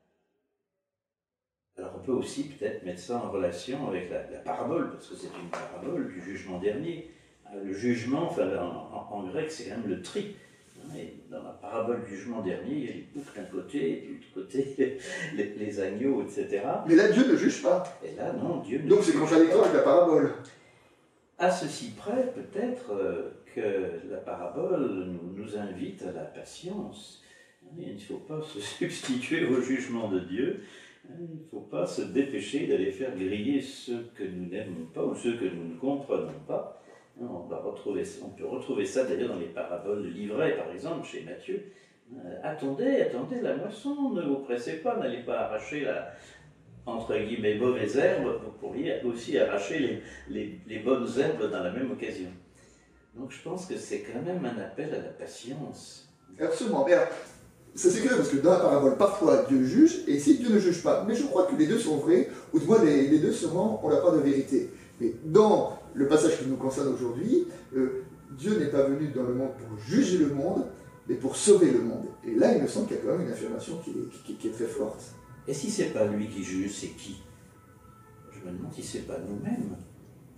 Alors 1.79 1.93
on 1.97 2.05
peut 2.05 2.13
aussi 2.13 2.49
peut-être 2.49 2.85
mettre 2.85 2.99
ça 2.99 3.19
en 3.19 3.31
relation 3.31 3.89
avec 3.89 4.11
la, 4.11 4.19
parabole, 4.39 4.91
parce 4.91 5.09
que 5.09 5.15
c'est 5.15 5.29
une 5.29 5.51
parabole 5.51 6.13
du 6.13 6.21
jugement 6.21 6.59
dernier. 6.59 7.13
Euh, 7.55 7.63
le 7.63 7.73
jugement, 7.73 8.29
enfin, 8.29 8.49
en, 8.59 9.23
grec, 9.29 9.53
c'est 9.53 9.69
quand 9.69 9.77
même 9.77 9.89
le 9.89 10.03
tri. 10.03 10.35
Dans 11.31 11.43
la 11.43 11.51
parabole 11.51 12.05
du 12.05 12.17
jugement 12.17 12.43
dernier, 12.43 12.75
il 12.75 12.85
y 12.85 12.89
a 12.89 12.93
les 12.95 13.07
boucs 13.15 13.35
d'un 13.35 13.45
côté, 13.45 14.05
et 14.05 14.21
de 14.21 14.35
côté, 14.35 14.99
les, 15.35 15.81
agneaux, 15.81 16.23
etc. 16.23 16.63
Mais 16.87 16.97
là, 16.97 17.09
Dieu 17.09 17.27
ne 17.31 17.37
juge 17.37 17.63
pas. 17.63 17.85
Et 18.05 18.17
là, 18.17 18.33
non, 18.33 18.59
Dieu 18.59 18.81
ne 18.83 18.89
Donc 18.89 19.03
c'est 19.03 19.17
contradictoire 19.17 19.65
avec 19.65 19.77
la 19.77 19.83
parabole. 19.83 20.33
À 21.39 21.51
ceci 21.51 21.93
près, 21.97 22.33
peut-être, 22.35 22.93
euh, 22.93 23.31
que 23.55 24.11
la 24.11 24.19
parabole 24.19 25.07
nous, 25.07 25.43
nous, 25.43 25.57
invite 25.57 26.03
à 26.03 26.13
la 26.13 26.25
patience. 26.25 27.23
Il 27.79 27.95
ne 27.95 27.99
faut 27.99 28.19
pas 28.19 28.43
se 28.43 28.61
substituer 28.79 29.47
au 29.47 29.61
jugement 29.61 30.09
de 30.09 30.21
Dieu, 30.21 30.61
il 31.19 31.25
ne 31.25 31.49
faut 31.51 31.61
pas 31.61 31.87
se 31.87 32.03
dépêcher 32.03 32.67
d'aller 32.67 32.93
faire 32.93 33.15
griller 33.17 33.61
ceux 33.63 34.11
que 34.15 34.25
nous 34.25 34.47
n'aimons 34.47 34.87
pas 34.93 35.05
ou 35.05 35.15
ceux 35.15 35.37
que 35.37 35.45
nous 35.45 35.75
ne 35.75 35.79
comprenons 35.79 36.39
pas. 36.47 36.83
On, 37.21 37.47
va 37.49 37.59
retrouver, 37.59 38.03
on 38.25 38.31
peut 38.31 38.47
retrouver 38.47 38.87
ça 38.87 39.05
d'ailleurs 39.05 39.29
dans 39.29 39.39
les 39.39 39.47
paraboles 39.47 40.05
de 40.05 40.09
livret, 40.09 40.57
par 40.57 40.73
exemple, 40.73 41.07
chez 41.07 41.23
Matthieu. 41.23 41.63
Euh, 42.15 42.37
attendez, 42.43 43.03
attendez 43.03 43.41
la 43.41 43.57
moisson, 43.57 44.11
ne 44.11 44.23
vous 44.23 44.39
pressez 44.39 44.79
pas, 44.79 44.97
n'allez 44.97 45.23
pas 45.23 45.41
arracher 45.41 45.83
la, 45.83 46.13
entre 46.87 47.17
guillemets, 47.17 47.57
mauvaise 47.57 47.97
herbe, 47.97 48.41
vous 48.45 48.53
pourriez 48.53 49.03
aussi 49.05 49.39
arracher 49.39 50.03
les, 50.29 50.59
les, 50.67 50.79
bonnes 50.79 51.07
herbes 51.19 51.51
dans 51.51 51.63
la 51.63 51.71
même 51.71 51.91
occasion. 51.91 52.29
Donc 53.15 53.31
je 53.31 53.43
pense 53.43 53.67
que 53.67 53.77
c'est 53.77 54.01
quand 54.01 54.23
même 54.23 54.45
un 54.45 54.61
appel 54.61 54.93
à 54.95 54.99
la 54.99 55.11
patience. 55.11 56.09
Absolument. 56.41 56.85
Bien. 56.85 57.01
Ça 57.75 57.89
c'est 57.89 58.01
clair 58.01 58.17
parce 58.17 58.31
que 58.31 58.39
dans 58.39 58.51
la 58.51 58.59
parabole, 58.59 58.97
parfois 58.97 59.45
Dieu 59.49 59.65
juge, 59.65 60.01
et 60.09 60.15
ici 60.15 60.39
Dieu 60.39 60.53
ne 60.53 60.59
juge 60.59 60.83
pas. 60.83 61.05
Mais 61.07 61.15
je 61.15 61.25
crois 61.25 61.47
que 61.47 61.55
les 61.55 61.67
deux 61.67 61.79
sont 61.79 61.99
vrais, 61.99 62.29
ou 62.53 62.59
du 62.59 62.67
moins 62.67 62.83
les, 62.85 63.19
deux 63.19 63.33
seront, 63.33 63.79
ont 63.83 63.89
la 63.89 63.99
part 63.99 64.13
de 64.13 64.21
vérité. 64.21 64.71
Mais 65.01 65.13
dans 65.25 65.79
le 65.95 66.09
passage 66.09 66.39
qui 66.39 66.47
nous 66.47 66.57
concerne 66.57 66.89
aujourd'hui, 66.89 67.47
euh, 67.77 68.05
Dieu 68.39 68.59
n'est 68.59 68.71
pas 68.71 68.85
venu 68.85 69.09
dans 69.09 69.25
le 69.25 69.35
monde 69.35 69.53
pour 69.59 69.79
juger 69.79 70.19
le 70.19 70.35
monde, 70.35 70.67
mais 71.09 71.17
pour 71.17 71.37
sauver 71.37 71.71
le 71.71 71.81
monde. 71.81 72.07
Et 72.25 72.35
là, 72.35 72.55
il 72.57 72.63
me 72.63 72.69
semble 72.69 72.87
qu'il 72.87 72.97
y 72.97 73.01
a 73.01 73.03
quand 73.03 73.17
même 73.17 73.27
une 73.27 73.33
affirmation 73.33 73.79
qui 73.79 74.47
est, 74.47 74.53
très 74.53 74.67
forte. 74.67 75.15
Et 75.49 75.55
si 75.55 75.71
c'est 75.71 75.93
pas 75.93 76.07
lui 76.07 76.29
qui 76.29 76.45
juge, 76.45 76.73
c'est 76.73 76.89
qui? 76.89 77.23
Je 78.31 78.49
me 78.49 78.57
demande 78.57 78.73
si 78.73 78.83
c'est 78.83 79.07
pas 79.07 79.19
nous-mêmes. 79.19 79.77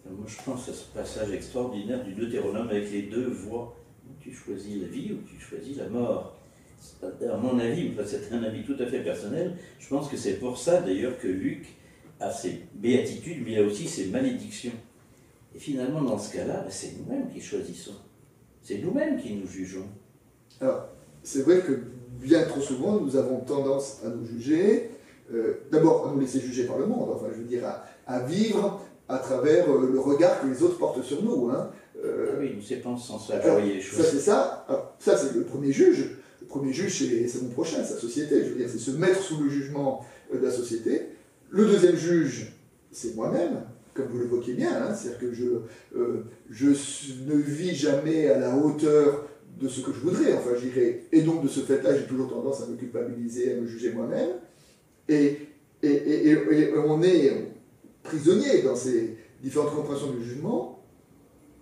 moi, 0.06 0.26
je 0.26 0.36
pense 0.44 0.68
à 0.68 0.72
ce 0.72 0.84
passage 0.94 1.30
extraordinaire 1.32 2.02
du 2.04 2.14
Deutéronome 2.14 2.68
avec 2.68 2.90
les 2.90 3.02
deux 3.02 3.28
voies. 3.28 3.76
Tu 4.20 4.32
choisis 4.32 4.80
la 4.80 4.88
vie 4.88 5.12
ou 5.12 5.22
tu 5.26 5.38
choisis 5.40 5.76
la 5.76 5.88
mort 5.88 6.36
c'est 6.82 8.32
un 8.32 8.42
avis 8.42 8.64
tout 8.64 8.76
à 8.78 8.86
fait 8.86 9.02
personnel, 9.02 9.56
je 9.78 9.88
pense 9.88 10.08
que 10.08 10.16
c'est 10.16 10.34
pour 10.34 10.58
ça 10.58 10.80
d'ailleurs 10.80 11.18
que 11.18 11.28
Luc 11.28 11.66
a 12.20 12.30
ses 12.30 12.62
béatitudes, 12.74 13.42
mais 13.44 13.52
il 13.52 13.58
a 13.58 13.62
aussi 13.62 13.88
ses 13.88 14.06
malédictions. 14.06 14.72
Et 15.54 15.58
finalement, 15.58 16.02
dans 16.02 16.18
ce 16.18 16.32
cas-là, 16.34 16.62
ben, 16.62 16.70
c'est 16.70 16.92
nous-mêmes 16.98 17.28
qui 17.32 17.40
choisissons. 17.40 17.94
C'est 18.62 18.78
nous-mêmes 18.78 19.20
qui 19.20 19.34
nous 19.34 19.46
jugeons. 19.46 19.86
Alors, 20.60 20.88
c'est 21.22 21.42
vrai 21.42 21.60
que 21.60 21.80
bien 22.20 22.44
trop 22.44 22.60
souvent, 22.60 23.00
nous 23.00 23.16
avons 23.16 23.40
tendance 23.40 24.00
à 24.04 24.08
nous 24.08 24.24
juger, 24.26 24.90
euh, 25.32 25.54
d'abord 25.70 26.08
à 26.08 26.12
nous 26.12 26.20
laisser 26.20 26.40
juger 26.40 26.64
par 26.64 26.78
le 26.78 26.86
monde, 26.86 27.10
enfin 27.14 27.26
je 27.32 27.38
veux 27.38 27.48
dire, 27.48 27.64
à, 28.06 28.20
vivre 28.20 28.80
à 29.08 29.18
travers 29.18 29.68
euh, 29.68 29.90
le 29.92 30.00
regard 30.00 30.40
que 30.40 30.46
les 30.46 30.62
autres 30.62 30.78
portent 30.78 31.02
sur 31.02 31.22
nous. 31.22 31.50
Hein. 31.50 31.70
Euh, 32.04 32.32
ah 32.32 32.36
oui, 32.40 32.64
c'est 32.66 32.76
pas 32.76 32.96
sans 32.96 33.18
ça 33.18 33.38
les 33.60 33.80
choses. 33.80 34.04
Ça, 34.04 34.10
c'est 34.10 34.20
ça. 34.20 34.66
ça, 34.98 35.16
c'est 35.16 35.34
le 35.34 35.44
premier 35.44 35.72
juge 35.72 36.16
premier 36.52 36.72
juge, 36.72 37.08
c'est 37.28 37.42
mon 37.42 37.48
prochain, 37.48 37.82
sa 37.82 37.96
société. 37.96 38.44
Je 38.44 38.50
veux 38.50 38.56
dire, 38.56 38.68
c'est 38.70 38.78
se 38.78 38.90
mettre 38.90 39.22
sous 39.22 39.42
le 39.42 39.48
jugement 39.48 40.04
de 40.32 40.38
la 40.38 40.50
société. 40.50 41.08
Le 41.48 41.66
deuxième 41.66 41.96
juge, 41.96 42.52
c'est 42.90 43.14
moi-même, 43.16 43.62
comme 43.94 44.06
vous 44.06 44.18
l'évoquez 44.18 44.54
bien. 44.54 44.70
Hein, 44.82 44.94
C'est-à-dire 44.94 45.20
que 45.20 45.32
je, 45.32 45.44
euh, 45.96 46.24
je 46.50 46.68
ne 46.68 47.34
vis 47.34 47.74
jamais 47.74 48.28
à 48.28 48.38
la 48.38 48.56
hauteur 48.56 49.28
de 49.60 49.68
ce 49.68 49.80
que 49.80 49.92
je 49.92 50.00
voudrais. 50.00 50.34
Enfin, 50.34 50.50
j'irai. 50.60 51.06
Et 51.12 51.22
donc, 51.22 51.42
de 51.42 51.48
ce 51.48 51.60
fait-là, 51.60 51.96
j'ai 51.96 52.06
toujours 52.06 52.28
tendance 52.28 52.62
à 52.62 52.66
me 52.66 52.76
culpabiliser, 52.76 53.52
à 53.52 53.60
me 53.60 53.66
juger 53.66 53.92
moi-même. 53.92 54.30
Et, 55.08 55.48
on 55.84 57.02
est 57.02 57.52
prisonnier 58.02 58.62
dans 58.62 58.76
ces 58.76 59.16
différentes 59.42 59.74
compréhensions 59.74 60.12
du 60.12 60.24
jugement. 60.24 60.84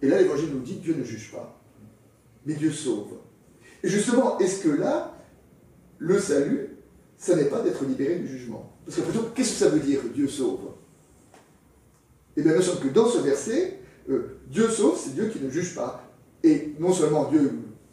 Et 0.02 0.08
là, 0.08 0.20
l'Évangile 0.20 0.50
nous 0.52 0.60
dit 0.60 0.76
Dieu 0.76 0.94
ne 0.94 1.04
juge 1.04 1.32
pas, 1.32 1.60
mais 2.46 2.54
Dieu 2.54 2.70
sauve. 2.70 3.18
Et 3.82 3.88
justement, 3.88 4.38
est-ce 4.38 4.62
que 4.62 4.70
là, 4.70 5.16
le 5.98 6.18
salut, 6.18 6.76
ça 7.16 7.36
n'est 7.36 7.46
pas 7.46 7.62
d'être 7.62 7.84
libéré 7.84 8.18
du 8.18 8.26
jugement? 8.26 8.72
Parce 8.84 8.96
que 8.96 9.02
qu'est-ce 9.34 9.50
que 9.50 9.56
ça 9.56 9.68
veut 9.68 9.80
dire 9.80 10.00
Dieu 10.14 10.28
sauve? 10.28 10.69
Eh 12.36 12.42
bien, 12.42 12.54
me 12.54 12.62
semble 12.62 12.80
que 12.80 12.88
dans 12.94 13.06
ce 13.06 13.18
verset, 13.18 13.78
euh, 14.08 14.38
Dieu 14.48 14.68
sauve, 14.68 14.98
c'est 14.98 15.14
Dieu 15.14 15.28
qui 15.28 15.40
ne 15.40 15.50
juge 15.50 15.74
pas. 15.74 16.04
Et 16.42 16.74
non 16.78 16.92
seulement 16.92 17.28
Dieu, 17.28 17.52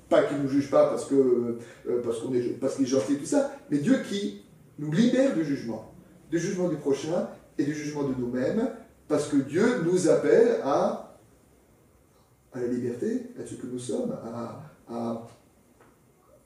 pas 0.09 0.23
qu'il 0.23 0.37
ne 0.37 0.43
nous 0.43 0.49
juge 0.49 0.69
pas 0.69 0.87
parce 0.87 1.11
euh, 1.11 1.59
qu'on 1.85 2.33
est 2.33 2.41
qu'il 2.41 2.83
est 2.83 2.85
gentil 2.85 3.13
et 3.13 3.17
tout 3.17 3.25
ça, 3.25 3.51
mais 3.69 3.79
Dieu 3.79 3.99
qui 4.07 4.43
nous 4.79 4.91
libère 4.91 5.35
du 5.35 5.43
jugement, 5.43 5.93
du 6.31 6.39
jugement 6.39 6.69
du 6.69 6.77
prochain 6.77 7.29
et 7.57 7.65
du 7.65 7.73
jugement 7.73 8.03
de 8.03 8.13
nous-mêmes, 8.17 8.69
parce 9.07 9.27
que 9.27 9.37
Dieu 9.37 9.81
nous 9.83 10.07
appelle 10.07 10.59
à, 10.63 11.19
à 12.53 12.59
la 12.59 12.67
liberté, 12.67 13.31
à 13.41 13.45
ce 13.45 13.55
que 13.55 13.67
nous 13.67 13.79
sommes, 13.79 14.15
à 14.89 15.27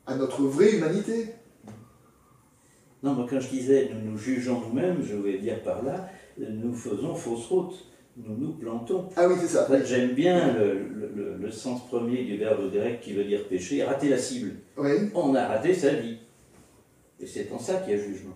à 0.05 0.15
notre 0.15 0.43
vraie 0.43 0.75
humanité. 0.75 1.33
Non, 3.03 3.15
mais 3.15 3.25
quand 3.27 3.39
je 3.39 3.49
disais 3.49 3.89
nous 3.93 4.11
nous 4.11 4.17
jugeons 4.17 4.61
nous-mêmes, 4.61 5.03
je 5.03 5.15
voulais 5.15 5.39
dire 5.39 5.63
par 5.63 5.83
là, 5.83 6.07
nous 6.49 6.73
faisons 6.73 7.13
fausse 7.13 7.47
route, 7.47 7.85
nous 8.17 8.35
nous 8.35 8.53
plantons. 8.53 9.09
Ah 9.15 9.27
oui, 9.27 9.35
c'est 9.39 9.47
ça. 9.47 9.67
J'aime 9.83 10.13
bien 10.13 10.53
le, 10.53 11.37
le, 11.39 11.51
sens 11.51 11.87
premier 11.87 12.23
du 12.23 12.37
verbe 12.37 12.71
grec 12.71 13.01
qui 13.01 13.13
veut 13.13 13.23
dire 13.23 13.47
pécher, 13.47 13.83
rater 13.83 14.09
la 14.09 14.17
cible. 14.17 14.55
Oui. 14.77 14.89
On 15.13 15.35
a 15.35 15.47
raté 15.47 15.73
sa 15.73 15.93
vie. 15.93 16.17
Et 17.19 17.27
c'est 17.27 17.51
en 17.51 17.59
ça 17.59 17.75
qu'il 17.75 17.93
y 17.93 17.99
a 17.99 18.01
jugement. 18.01 18.35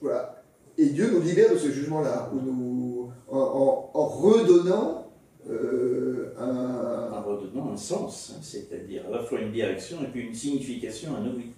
Voilà. 0.00 0.42
Et 0.76 0.86
Dieu 0.86 1.10
nous 1.10 1.20
libère 1.20 1.52
de 1.52 1.58
ce 1.58 1.70
jugement-là, 1.70 2.30
nous, 2.34 3.10
en, 3.28 3.90
en, 3.94 4.06
redonnant 4.06 5.06
euh, 5.48 6.34
un, 6.38 7.20
redonnant 7.20 7.72
un 7.72 7.76
sens, 7.76 8.34
hein, 8.34 8.40
c'est-à-dire 8.42 9.04
à 9.06 9.10
la 9.10 9.22
fois 9.22 9.40
une 9.40 9.52
direction 9.52 9.98
et 10.02 10.06
puis 10.06 10.22
une 10.22 10.34
signification 10.34 11.16
à 11.16 11.20
nos 11.20 11.32
vies. 11.32 11.52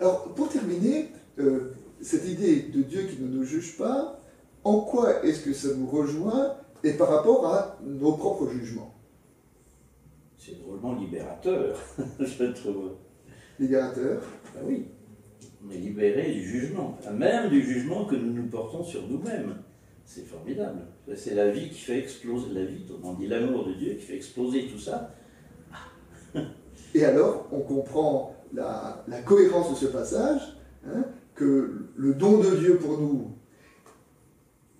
Alors, 0.00 0.34
pour 0.34 0.48
terminer, 0.48 1.08
euh, 1.38 1.72
cette 2.00 2.26
idée 2.26 2.62
de 2.62 2.82
Dieu 2.82 3.02
qui 3.02 3.22
ne 3.22 3.28
nous 3.28 3.44
juge 3.44 3.76
pas, 3.76 4.21
en 4.64 4.80
quoi 4.80 5.24
est-ce 5.24 5.44
que 5.44 5.52
ça 5.52 5.74
nous 5.76 5.86
rejoint 5.86 6.56
et 6.84 6.92
par 6.94 7.08
rapport 7.08 7.46
à 7.46 7.78
nos 7.82 8.12
propres 8.12 8.48
jugements? 8.50 8.94
C'est 10.38 10.60
drôlement 10.60 10.94
libérateur, 10.94 11.78
je 12.20 12.44
trouve. 12.46 12.92
Libérateur? 13.58 14.22
Ben 14.54 14.62
oui, 14.64 14.88
on 15.64 15.70
est 15.70 15.78
libéré 15.78 16.32
du 16.32 16.42
jugement, 16.42 16.98
même 17.12 17.48
du 17.48 17.62
jugement 17.62 18.06
que 18.06 18.16
nous 18.16 18.32
nous 18.32 18.48
portons 18.48 18.82
sur 18.82 19.06
nous-mêmes. 19.08 19.56
C'est 20.04 20.26
formidable. 20.26 20.80
C'est 21.14 21.34
la 21.34 21.50
vie 21.50 21.68
qui 21.68 21.78
fait 21.78 21.98
exploser 21.98 22.52
la 22.52 22.64
vie, 22.64 22.84
on 23.02 23.14
dit 23.14 23.28
l'amour 23.28 23.66
de 23.66 23.74
Dieu 23.74 23.94
qui 23.94 24.02
fait 24.02 24.16
exploser 24.16 24.66
tout 24.66 24.78
ça. 24.78 25.14
Et 26.94 27.04
alors, 27.04 27.46
on 27.52 27.60
comprend 27.60 28.34
la, 28.52 29.04
cohérence 29.24 29.70
de 29.70 29.76
ce 29.76 29.86
passage, 29.86 30.56
hein, 30.86 31.04
que 31.34 31.86
le 31.96 32.14
don 32.14 32.38
de 32.38 32.56
Dieu 32.56 32.76
pour 32.76 32.98
nous, 32.98 33.30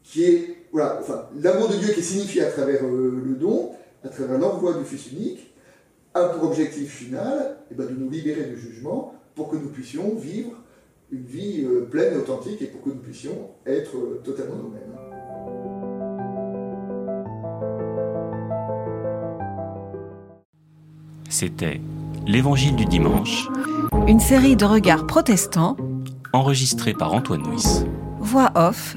qui 0.05 0.25
est, 0.25 0.57
voilà, 0.73 0.99
enfin, 1.01 1.27
l'amour 1.41 1.69
de 1.69 1.77
Dieu 1.77 1.93
qui 1.93 2.01
est 2.01 2.05
signifié 2.05 2.43
à 2.43 2.51
travers 2.51 2.85
euh, 2.85 3.23
le 3.25 3.35
don, 3.35 3.71
à 4.05 4.09
travers 4.09 4.39
l'envoi 4.39 4.75
du 4.75 4.85
Fils 4.85 5.13
unique, 5.13 5.55
a 6.15 6.29
pour 6.29 6.51
objectif 6.51 6.91
final 6.91 7.57
eh 7.71 7.75
ben, 7.75 7.87
de 7.87 7.95
nous 7.95 8.11
libérer 8.11 8.45
du 8.45 8.59
jugement 8.59 9.15
pour 9.35 9.49
que 9.49 9.57
nous 9.57 9.69
puissions 9.69 10.15
vivre 10.15 10.53
une 11.11 11.25
vie 11.25 11.65
euh, 11.65 11.87
pleine 11.91 12.15
et 12.15 12.17
authentique 12.17 12.61
et 12.63 12.67
pour 12.67 12.83
que 12.83 12.89
nous 12.89 12.97
puissions 12.97 13.51
être 13.67 13.97
euh, 13.97 14.21
totalement 14.25 14.57
nous-mêmes. 14.57 14.81
C'était 21.29 21.81
L'Évangile 22.27 22.77
du 22.77 22.85
dimanche, 22.85 23.49
une 24.07 24.21
série 24.21 24.55
de 24.55 24.65
regards 24.65 25.07
protestants, 25.09 25.77
enregistrée 26.33 26.95
par 26.95 27.13
Antoine 27.13 27.43
Nuis. 27.43 27.85
Voix 28.21 28.53
off, 28.55 28.97